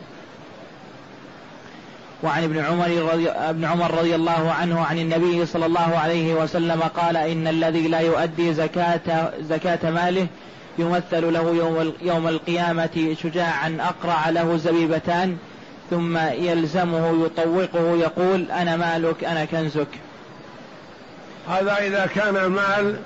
وعن 2.22 2.44
ابن 2.44 2.58
عمر 2.58 3.12
رضي 3.12 3.30
ابن 3.30 3.64
عمر 3.64 3.94
رضي 3.94 4.14
الله 4.14 4.52
عنه 4.60 4.84
عن 4.84 4.98
النبي 4.98 5.46
صلى 5.46 5.66
الله 5.66 5.96
عليه 5.96 6.34
وسلم 6.34 6.82
قال 6.82 7.16
إن 7.16 7.48
الذي 7.48 7.88
لا 7.88 8.00
يؤدي 8.00 8.54
زكاة 8.54 9.32
زكاة 9.40 9.90
ماله 9.90 10.26
يمثل 10.78 11.32
له 11.32 11.54
يوم 11.54 11.92
يوم 12.02 12.28
القيامة 12.28 13.16
شجاعا 13.22 13.78
أقرع 13.80 14.28
له 14.28 14.56
زبيبتان 14.56 15.36
ثم 15.90 16.18
يلزمه 16.18 17.26
يطوقه 17.26 17.96
يقول 17.96 18.50
أنا 18.50 18.76
مالك 18.76 19.24
أنا 19.24 19.44
كنزك. 19.44 19.88
هذا 21.48 21.76
إذا 21.78 22.08
كان 22.14 22.36
المال 22.36 22.96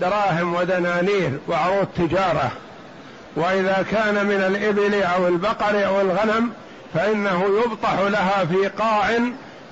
دراهم 0.00 0.54
ودنانير 0.54 1.30
وعروض 1.48 1.86
تجارة. 1.96 2.50
وإذا 3.36 3.84
كان 3.90 4.26
من 4.26 4.42
الإبل 4.46 5.02
أو 5.02 5.28
البقر 5.28 5.86
أو 5.86 6.00
الغنم 6.00 6.52
فإنه 6.94 7.44
يبطح 7.64 7.98
لها 7.98 8.44
في 8.44 8.68
قاع 8.68 9.18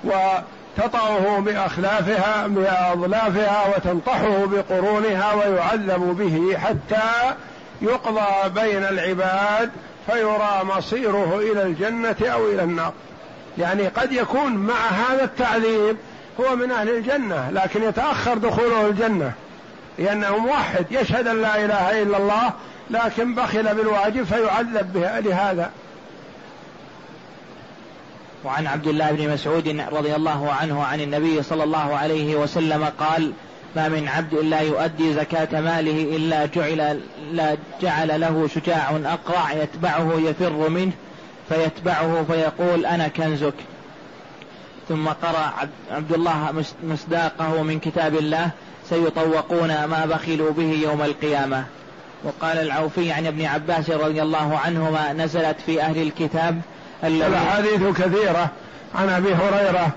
وتطعه 0.04 1.40
بأخلافها 1.40 2.46
بأظلافها 2.46 3.76
وتنطحه 3.76 4.46
بقرونها 4.46 5.34
ويعذب 5.34 6.16
به 6.18 6.58
حتى 6.58 7.34
يقضى 7.82 8.48
بين 8.60 8.84
العباد 8.84 9.70
فيرى 10.06 10.60
مصيره 10.76 11.38
إلى 11.38 11.62
الجنة 11.62 12.16
أو 12.22 12.48
إلى 12.48 12.62
النار. 12.62 12.92
يعني 13.58 13.88
قد 13.88 14.12
يكون 14.12 14.52
مع 14.52 14.88
هذا 14.88 15.24
التعذيب 15.24 15.96
هو 16.40 16.56
من 16.56 16.70
أهل 16.70 16.88
الجنة 16.88 17.50
لكن 17.50 17.82
يتأخر 17.82 18.38
دخوله 18.38 18.86
الجنة 18.86 19.32
لأنه 19.98 20.38
موحد 20.38 20.86
يشهد 20.90 21.26
أن 21.26 21.42
لا 21.42 21.64
إله 21.64 22.02
إلا 22.02 22.16
الله 22.16 22.52
لكن 22.90 23.34
بخل 23.34 23.74
بالواجب 23.74 24.24
فيعذب 24.24 24.92
به 24.92 25.20
لهذا. 25.20 25.70
وعن 28.44 28.66
عبد 28.66 28.86
الله 28.86 29.12
بن 29.12 29.32
مسعود 29.32 29.84
رضي 29.92 30.14
الله 30.14 30.52
عنه 30.52 30.84
عن 30.84 31.00
النبي 31.00 31.42
صلى 31.42 31.64
الله 31.64 31.96
عليه 31.96 32.36
وسلم 32.36 32.84
قال 32.84 33.32
ما 33.76 33.88
من 33.88 34.08
عبد 34.08 34.34
لا 34.34 34.60
يؤدي 34.60 35.14
زكاة 35.14 35.60
ماله 35.60 36.16
إلا 36.16 36.46
جعل 36.46 37.00
لا 37.32 37.56
جعل 37.82 38.20
له 38.20 38.48
شجاع 38.54 39.00
أقرع 39.04 39.52
يتبعه 39.52 40.12
يفر 40.18 40.68
منه 40.68 40.92
فيتبعه 41.48 42.24
فيقول 42.28 42.86
أنا 42.86 43.08
كنزك. 43.08 43.54
ثم 44.88 45.08
قرأ 45.08 45.52
عبد 45.90 46.12
الله 46.12 46.64
مصداقه 46.84 47.62
من 47.62 47.78
كتاب 47.78 48.14
الله 48.14 48.50
سيطوقون 48.90 49.84
ما 49.84 50.06
بخلوا 50.06 50.52
به 50.52 50.80
يوم 50.82 51.02
القيامة. 51.02 51.64
وقال 52.24 52.58
العوفي 52.58 53.12
عن 53.12 53.26
ابن 53.26 53.44
عباس 53.44 53.90
رضي 53.90 54.22
الله 54.22 54.58
عنهما 54.64 55.12
نزلت 55.12 55.56
في 55.66 55.82
أهل 55.82 56.02
الكتاب 56.02 56.60
الأحاديث 57.04 57.82
كثيرة 57.82 58.50
عن 58.94 59.08
أبي 59.08 59.34
هريرة 59.34 59.88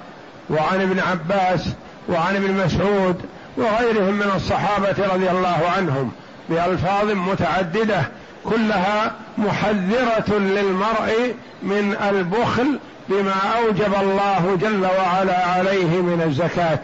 وعن 0.49 0.81
ابن 0.81 0.99
عباس 0.99 1.67
وعن 2.09 2.35
ابن 2.35 2.53
مسعود 2.53 3.21
وغيرهم 3.57 4.13
من 4.13 4.31
الصحابة 4.35 5.13
رضي 5.13 5.29
الله 5.29 5.71
عنهم 5.77 6.11
بألفاظ 6.49 7.11
متعددة 7.11 8.01
كلها 8.49 9.11
محذرة 9.37 10.37
للمرء 10.37 11.35
من 11.63 11.95
البخل 12.09 12.79
بما 13.09 13.33
أوجب 13.57 13.93
الله 14.01 14.57
جل 14.61 14.85
وعلا 14.85 15.45
عليه 15.45 16.01
من 16.01 16.21
الزكاة. 16.25 16.79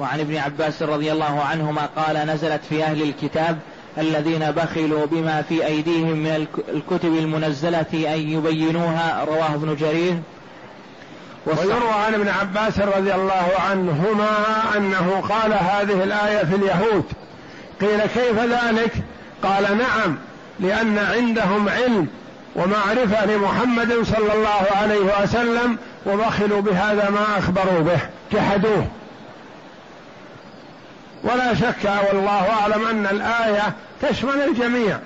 وعن 0.00 0.20
ابن 0.20 0.36
عباس 0.36 0.82
رضي 0.82 1.12
الله 1.12 1.42
عنهما 1.42 1.88
قال 1.96 2.16
نزلت 2.16 2.60
في 2.68 2.84
أهل 2.84 3.02
الكتاب 3.02 3.58
الذين 3.98 4.50
بخلوا 4.50 5.06
بما 5.06 5.42
في 5.42 5.66
أيديهم 5.66 6.16
من 6.16 6.46
الكتب 6.68 7.14
المنزلة 7.14 8.14
أن 8.14 8.20
يبينوها 8.28 9.24
رواه 9.24 9.54
ابن 9.54 9.76
جرير. 9.76 10.14
ويروى 11.46 11.92
عن 12.06 12.14
ابن 12.14 12.28
عباس 12.28 12.78
رضي 12.78 13.14
الله 13.14 13.52
عنهما 13.70 14.30
أنه 14.76 15.22
قال 15.28 15.52
هذه 15.52 16.04
الآية 16.04 16.44
في 16.44 16.54
اليهود. 16.56 17.04
قيل 17.84 18.00
كيف 18.00 18.38
ذلك؟ 18.38 18.92
قال 19.42 19.78
نعم 19.78 20.16
لأن 20.60 20.98
عندهم 20.98 21.68
علم 21.68 22.06
ومعرفة 22.56 23.26
لمحمد 23.26 23.92
صلى 24.02 24.32
الله 24.34 24.66
عليه 24.76 25.22
وسلم 25.22 25.78
وبخلوا 26.06 26.60
بهذا 26.60 27.10
ما 27.10 27.38
أخبروا 27.38 27.80
به 27.80 27.98
جحدوه. 28.32 28.86
ولا 31.24 31.54
شك 31.54 31.90
والله 32.12 32.50
أعلم 32.60 32.86
أن 32.86 33.06
الآية 33.06 33.72
تشمل 34.02 34.42
الجميع. 34.48 34.98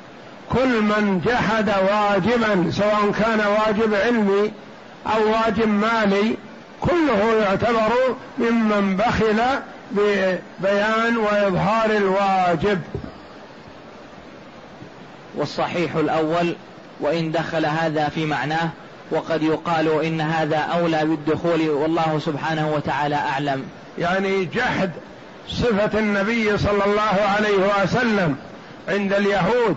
كل 0.52 0.80
من 0.80 1.22
جحد 1.26 1.68
واجبا 1.68 2.70
سواء 2.70 3.12
كان 3.20 3.40
واجب 3.40 3.94
علمي 3.94 4.52
أو 5.06 5.32
واجب 5.32 5.68
مالي 5.68 6.36
كله 6.80 7.34
يعتبر 7.42 8.16
ممن 8.38 8.96
بخل 8.96 9.42
ببيان 9.90 11.16
وإظهار 11.16 11.90
الواجب. 11.90 12.80
والصحيح 15.34 15.94
الأول 15.96 16.54
وإن 17.00 17.32
دخل 17.32 17.66
هذا 17.66 18.08
في 18.08 18.26
معناه 18.26 18.68
وقد 19.10 19.42
يقال 19.42 20.04
إن 20.04 20.20
هذا 20.20 20.56
أولى 20.56 21.04
بالدخول 21.04 21.68
والله 21.70 22.20
سبحانه 22.24 22.72
وتعالى 22.74 23.14
أعلم. 23.14 23.64
يعني 23.98 24.44
جحد 24.44 24.90
صفة 25.48 25.98
النبي 25.98 26.58
صلى 26.58 26.84
الله 26.84 27.20
عليه 27.36 27.82
وسلم 27.82 28.36
عند 28.88 29.12
اليهود 29.12 29.76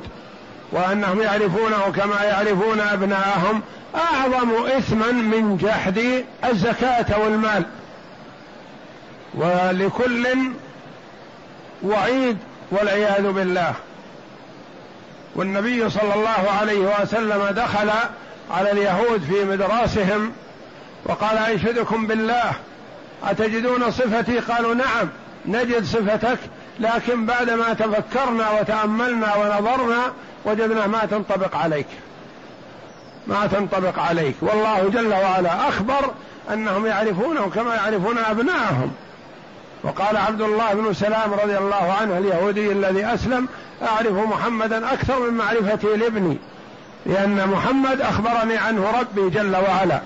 وأنهم 0.71 1.21
يعرفونه 1.21 1.91
كما 1.95 2.23
يعرفون 2.23 2.79
أبناءهم 2.79 3.61
أعظم 3.95 4.65
إثما 4.77 5.11
من 5.11 5.57
جحد 5.57 6.23
الزكاة 6.45 7.19
والمال. 7.19 7.65
ولكل 9.33 10.27
وعيد 11.83 12.37
والعياذ 12.71 13.31
بالله. 13.31 13.73
والنبي 15.35 15.89
صلى 15.89 16.13
الله 16.13 16.51
عليه 16.59 17.01
وسلم 17.01 17.45
دخل 17.49 17.89
على 18.51 18.71
اليهود 18.71 19.21
في 19.21 19.45
مدراسهم 19.45 20.31
وقال 21.05 21.37
أنشدكم 21.37 22.07
بالله. 22.07 22.51
أتجدون 23.23 23.91
صفتي؟ 23.91 24.39
قالوا 24.39 24.75
نعم 24.75 25.09
نجد 25.45 25.83
صفتك 25.83 26.37
لكن 26.79 27.25
بعدما 27.25 27.73
تفكرنا 27.73 28.49
وتأملنا 28.49 29.35
ونظرنا 29.35 30.13
وجدنا 30.45 30.87
ما 30.87 30.99
تنطبق 31.11 31.55
عليك. 31.55 31.87
ما 33.27 33.47
تنطبق 33.47 33.99
عليك. 33.99 34.35
والله 34.41 34.89
جل 34.89 35.13
وعلا 35.13 35.69
أخبر 35.69 36.11
أنهم 36.53 36.85
يعرفونه 36.85 37.49
كما 37.55 37.75
يعرفون 37.75 38.17
أبناءهم. 38.17 38.91
وقال 39.83 40.17
عبد 40.17 40.41
الله 40.41 40.73
بن 40.73 40.93
سلام 40.93 41.33
رضي 41.33 41.57
الله 41.57 41.95
عنه 42.01 42.17
اليهودي 42.17 42.71
الذي 42.71 43.05
أسلم 43.05 43.47
أعرف 43.81 44.11
محمدا 44.11 44.93
أكثر 44.93 45.19
من 45.19 45.33
معرفتي 45.33 45.87
لابني 45.87 46.37
لأن 47.05 47.47
محمد 47.47 48.01
أخبرني 48.01 48.57
عنه 48.57 48.99
ربي 48.99 49.29
جل 49.29 49.55
وعلا. 49.55 50.01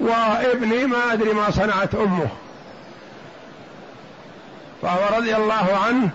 وابني 0.00 0.86
ما 0.86 1.12
أدري 1.12 1.32
ما 1.32 1.50
صنعت 1.50 1.94
أمه. 1.94 2.28
فهو 4.82 5.16
رضي 5.16 5.36
الله 5.36 5.78
عنه 5.86 6.10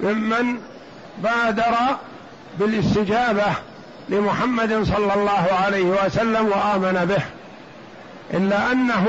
ممن 0.00 0.60
بادر 1.18 1.74
بالاستجابة 2.58 3.46
لمحمد 4.08 4.82
صلى 4.82 5.14
الله 5.14 5.48
عليه 5.64 5.84
وسلم 5.84 6.46
وآمن 6.46 7.04
به. 7.08 7.22
إلا 8.38 8.72
أنه 8.72 9.06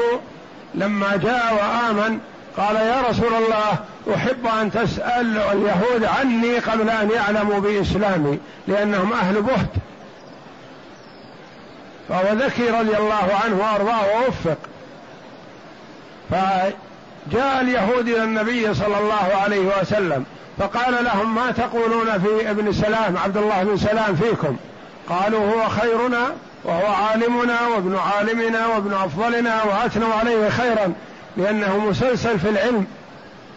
لما 0.75 1.15
جاء 1.15 1.53
وآمن 1.53 2.19
قال 2.57 2.75
يا 2.75 3.01
رسول 3.09 3.33
الله 3.33 3.79
أحب 4.15 4.47
أن 4.61 4.71
تسأل 4.71 5.37
اليهود 5.37 6.03
عني 6.03 6.59
قبل 6.59 6.89
أن 6.89 7.09
يعلموا 7.15 7.59
بإسلامي 7.59 8.39
لأنهم 8.67 9.13
أهل 9.13 9.41
بهت. 9.41 9.69
فهو 12.09 12.33
ذكي 12.33 12.69
رضي 12.69 12.97
الله 12.97 13.39
عنه 13.43 13.59
وأرضاه 13.59 14.01
ووفق. 14.15 14.57
فجاء 16.29 17.61
اليهود 17.61 18.07
إلى 18.07 18.23
النبي 18.23 18.73
صلى 18.73 18.99
الله 18.99 19.35
عليه 19.43 19.81
وسلم 19.81 20.25
فقال 20.57 21.03
لهم 21.03 21.35
ما 21.35 21.51
تقولون 21.51 22.19
في 22.19 22.49
ابن 22.49 22.71
سلام 22.73 23.17
عبد 23.17 23.37
الله 23.37 23.63
بن 23.63 23.77
سلام 23.77 24.15
فيكم؟ 24.15 24.57
قالوا 25.09 25.53
هو 25.53 25.69
خيرنا 25.69 26.31
وهو 26.63 26.93
عالمنا 26.93 27.67
وابن 27.67 27.95
عالمنا 27.95 28.67
وابن 28.67 28.93
أفضلنا 28.93 29.63
وأثنوا 29.63 30.13
عليه 30.13 30.49
خيرا 30.49 30.93
لأنه 31.37 31.77
مسلسل 31.77 32.39
في 32.39 32.49
العلم 32.49 32.85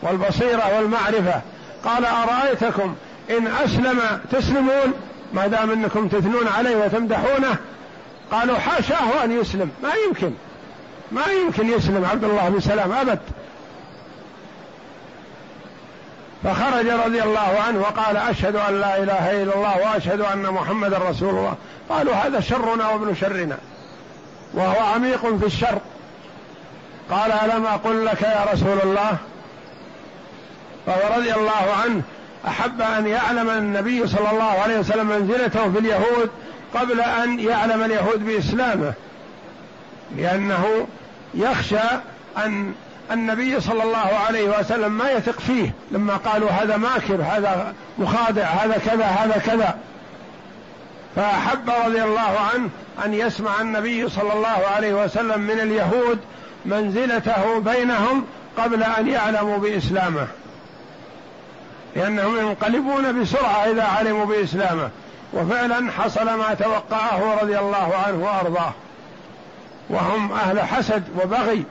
والبصيرة 0.02 0.76
والمعرفة. 0.76 1.40
قال 1.84 2.04
أرأيتكم 2.04 2.94
إن 3.30 3.46
أسلم 3.64 4.00
تسلمون؟ 4.32 4.92
ما 5.32 5.46
دام 5.46 5.70
أنكم 5.70 6.08
تثنون 6.08 6.48
عليه 6.48 6.76
وتمدحونه. 6.76 7.56
قالوا 8.32 8.58
حاشاه 8.58 9.24
أن 9.24 9.40
يسلم. 9.40 9.70
ما 9.82 9.90
يمكن. 10.06 10.32
ما 11.12 11.26
يمكن 11.26 11.68
يسلم 11.72 12.04
عبد 12.04 12.24
الله 12.24 12.48
بن 12.48 12.60
سلام 12.60 12.92
أبد. 12.92 13.18
فخرج 16.44 16.86
رضي 16.86 17.22
الله 17.22 17.58
عنه 17.66 17.80
وقال 17.80 18.16
أشهد 18.16 18.56
أن 18.56 18.80
لا 18.80 19.02
إله 19.02 19.42
إلا 19.42 19.54
الله 19.54 19.78
وأشهد 19.78 20.20
أن 20.20 20.42
محمدا 20.42 20.98
رسول 20.98 21.28
الله. 21.28 21.54
قالوا 21.88 22.14
هذا 22.14 22.40
شرنا 22.40 22.88
وابن 22.88 23.14
شرنا. 23.14 23.58
وهو 24.54 24.86
عميق 24.94 25.36
في 25.36 25.46
الشر. 25.46 25.78
قال 27.10 27.32
ألم 27.32 27.66
أقل 27.66 28.04
لك 28.04 28.22
يا 28.22 28.46
رسول 28.52 28.78
الله؟ 28.82 29.16
فهو 30.86 31.16
رضي 31.18 31.34
الله 31.34 31.74
عنه 31.84 32.02
أحب 32.48 32.82
أن 32.82 33.06
يعلم 33.06 33.50
النبي 33.50 34.06
صلى 34.06 34.30
الله 34.30 34.50
عليه 34.62 34.78
وسلم 34.78 35.06
منزلته 35.06 35.72
في 35.72 35.78
اليهود 35.78 36.30
قبل 36.74 37.00
أن 37.00 37.40
يعلم 37.40 37.84
اليهود 37.84 38.26
بإسلامه. 38.26 38.92
لأنه 40.16 40.86
يخشى 41.34 41.88
أن 42.36 42.74
النبي 43.10 43.60
صلى 43.60 43.82
الله 43.82 44.18
عليه 44.28 44.58
وسلم 44.58 44.92
ما 44.92 45.10
يثق 45.10 45.40
فيه 45.40 45.72
لما 45.90 46.16
قالوا 46.16 46.50
هذا 46.50 46.76
ماكر 46.76 47.22
هذا 47.22 47.74
مخادع 47.98 48.44
هذا 48.44 48.78
كذا 48.86 49.04
هذا 49.04 49.42
كذا. 49.46 49.78
فأحب 51.16 51.70
رضي 51.86 52.02
الله 52.02 52.38
عنه 52.54 52.70
أن 53.04 53.14
يسمع 53.14 53.60
النبي 53.60 54.08
صلى 54.08 54.32
الله 54.32 54.66
عليه 54.76 55.04
وسلم 55.04 55.40
من 55.40 55.60
اليهود 55.60 56.18
منزلته 56.64 57.58
بينهم 57.58 58.24
قبل 58.58 58.82
أن 58.82 59.08
يعلموا 59.08 59.58
بإسلامه. 59.58 60.26
لأنهم 61.96 62.38
ينقلبون 62.38 63.20
بسرعة 63.20 63.70
إذا 63.70 63.84
علموا 63.84 64.24
بإسلامه. 64.24 64.90
وفعلا 65.32 65.90
حصل 65.92 66.24
ما 66.24 66.54
توقعه 66.54 67.38
رضي 67.42 67.58
الله 67.58 67.94
عنه 68.06 68.24
وأرضاه. 68.24 68.72
وهم 69.90 70.32
أهل 70.32 70.60
حسد 70.60 71.02
وبغي. 71.22 71.64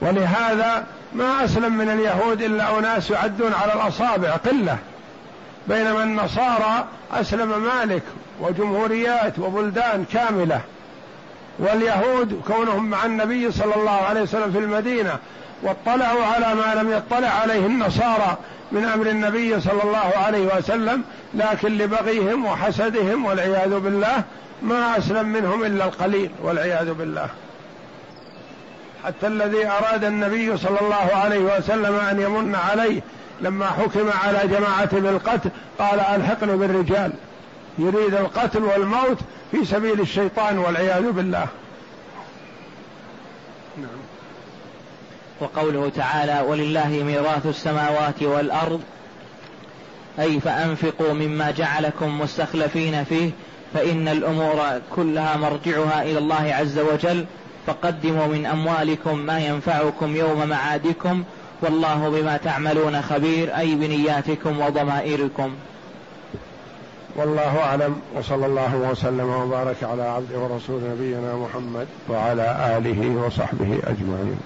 ولهذا 0.00 0.84
ما 1.12 1.44
أسلم 1.44 1.72
من 1.72 1.88
اليهود 1.88 2.42
إلا 2.42 2.78
أناس 2.78 3.10
يعدون 3.10 3.52
على 3.52 3.74
الأصابع 3.74 4.30
قلة. 4.30 4.78
بينما 5.68 6.02
النصارى 6.02 6.84
أسلم 7.12 7.62
مالك 7.62 8.02
وجمهوريات 8.40 9.38
وبلدان 9.38 10.04
كاملة. 10.12 10.60
واليهود 11.58 12.42
كونهم 12.46 12.90
مع 12.90 13.04
النبي 13.04 13.52
صلى 13.52 13.74
الله 13.76 13.90
عليه 13.90 14.22
وسلم 14.22 14.52
في 14.52 14.58
المدينة 14.58 15.18
واطلعوا 15.62 16.24
على 16.24 16.54
ما 16.54 16.80
لم 16.80 16.90
يطلع 16.90 17.28
عليه 17.28 17.66
النصارى 17.66 18.36
من 18.72 18.84
أمر 18.84 19.06
النبي 19.06 19.60
صلى 19.60 19.82
الله 19.82 20.12
عليه 20.16 20.56
وسلم 20.56 21.02
لكن 21.34 21.78
لبغيهم 21.78 22.44
وحسدهم 22.44 23.24
والعياذ 23.24 23.78
بالله 23.78 24.22
ما 24.62 24.98
أسلم 24.98 25.28
منهم 25.28 25.64
إلا 25.64 25.84
القليل 25.84 26.30
والعياذ 26.42 26.92
بالله. 26.92 27.28
حتى 29.06 29.26
الذي 29.26 29.66
أراد 29.66 30.04
النبي 30.04 30.56
صلى 30.56 30.80
الله 30.80 31.14
عليه 31.14 31.38
وسلم 31.38 31.94
أن 31.94 32.20
يمن 32.20 32.54
عليه 32.54 33.00
لما 33.40 33.66
حكم 33.66 34.10
على 34.24 34.48
جماعة 34.48 35.00
بالقتل 35.00 35.50
قال 35.78 36.00
الحقني 36.00 36.56
بالرجال. 36.56 37.12
يريد 37.78 38.14
القتل 38.14 38.62
والموت 38.62 39.18
في 39.52 39.64
سبيل 39.64 40.00
الشيطان 40.00 40.58
والعياذ 40.58 41.10
بالله. 41.10 41.46
نعم. 43.76 43.88
وقوله 45.40 45.92
تعالى 45.96 46.40
ولله 46.48 46.88
ميراث 46.88 47.46
السماوات 47.46 48.22
والأرض 48.22 48.80
أي 50.20 50.40
فأنفقوا 50.40 51.12
مما 51.12 51.50
جعلكم 51.50 52.20
مستخلفين 52.20 53.04
فيه 53.04 53.30
فإن 53.74 54.08
الأمور 54.08 54.80
كلها 54.96 55.36
مرجعها 55.36 56.02
إلى 56.02 56.18
الله 56.18 56.54
عز 56.54 56.78
وجل 56.78 57.26
فقدموا 57.66 58.26
من 58.26 58.46
أموالكم 58.46 59.18
ما 59.18 59.38
ينفعكم 59.38 60.16
يوم 60.16 60.48
معادكم 60.48 61.24
والله 61.62 62.08
بما 62.08 62.36
تعملون 62.36 63.02
خبير 63.02 63.58
أي 63.58 63.74
بنياتكم 63.74 64.60
وضمائركم. 64.60 65.50
والله 67.16 67.58
أعلم 67.60 68.00
وصلى 68.18 68.46
الله 68.46 68.76
وسلم 68.76 69.28
وبارك 69.28 69.76
على 69.82 70.02
عبده 70.02 70.38
ورسول 70.38 70.80
نبينا 70.90 71.36
محمد 71.36 71.86
وعلى 72.08 72.76
آله 72.78 73.26
وصحبه 73.26 73.78
أجمعين. 73.84 74.40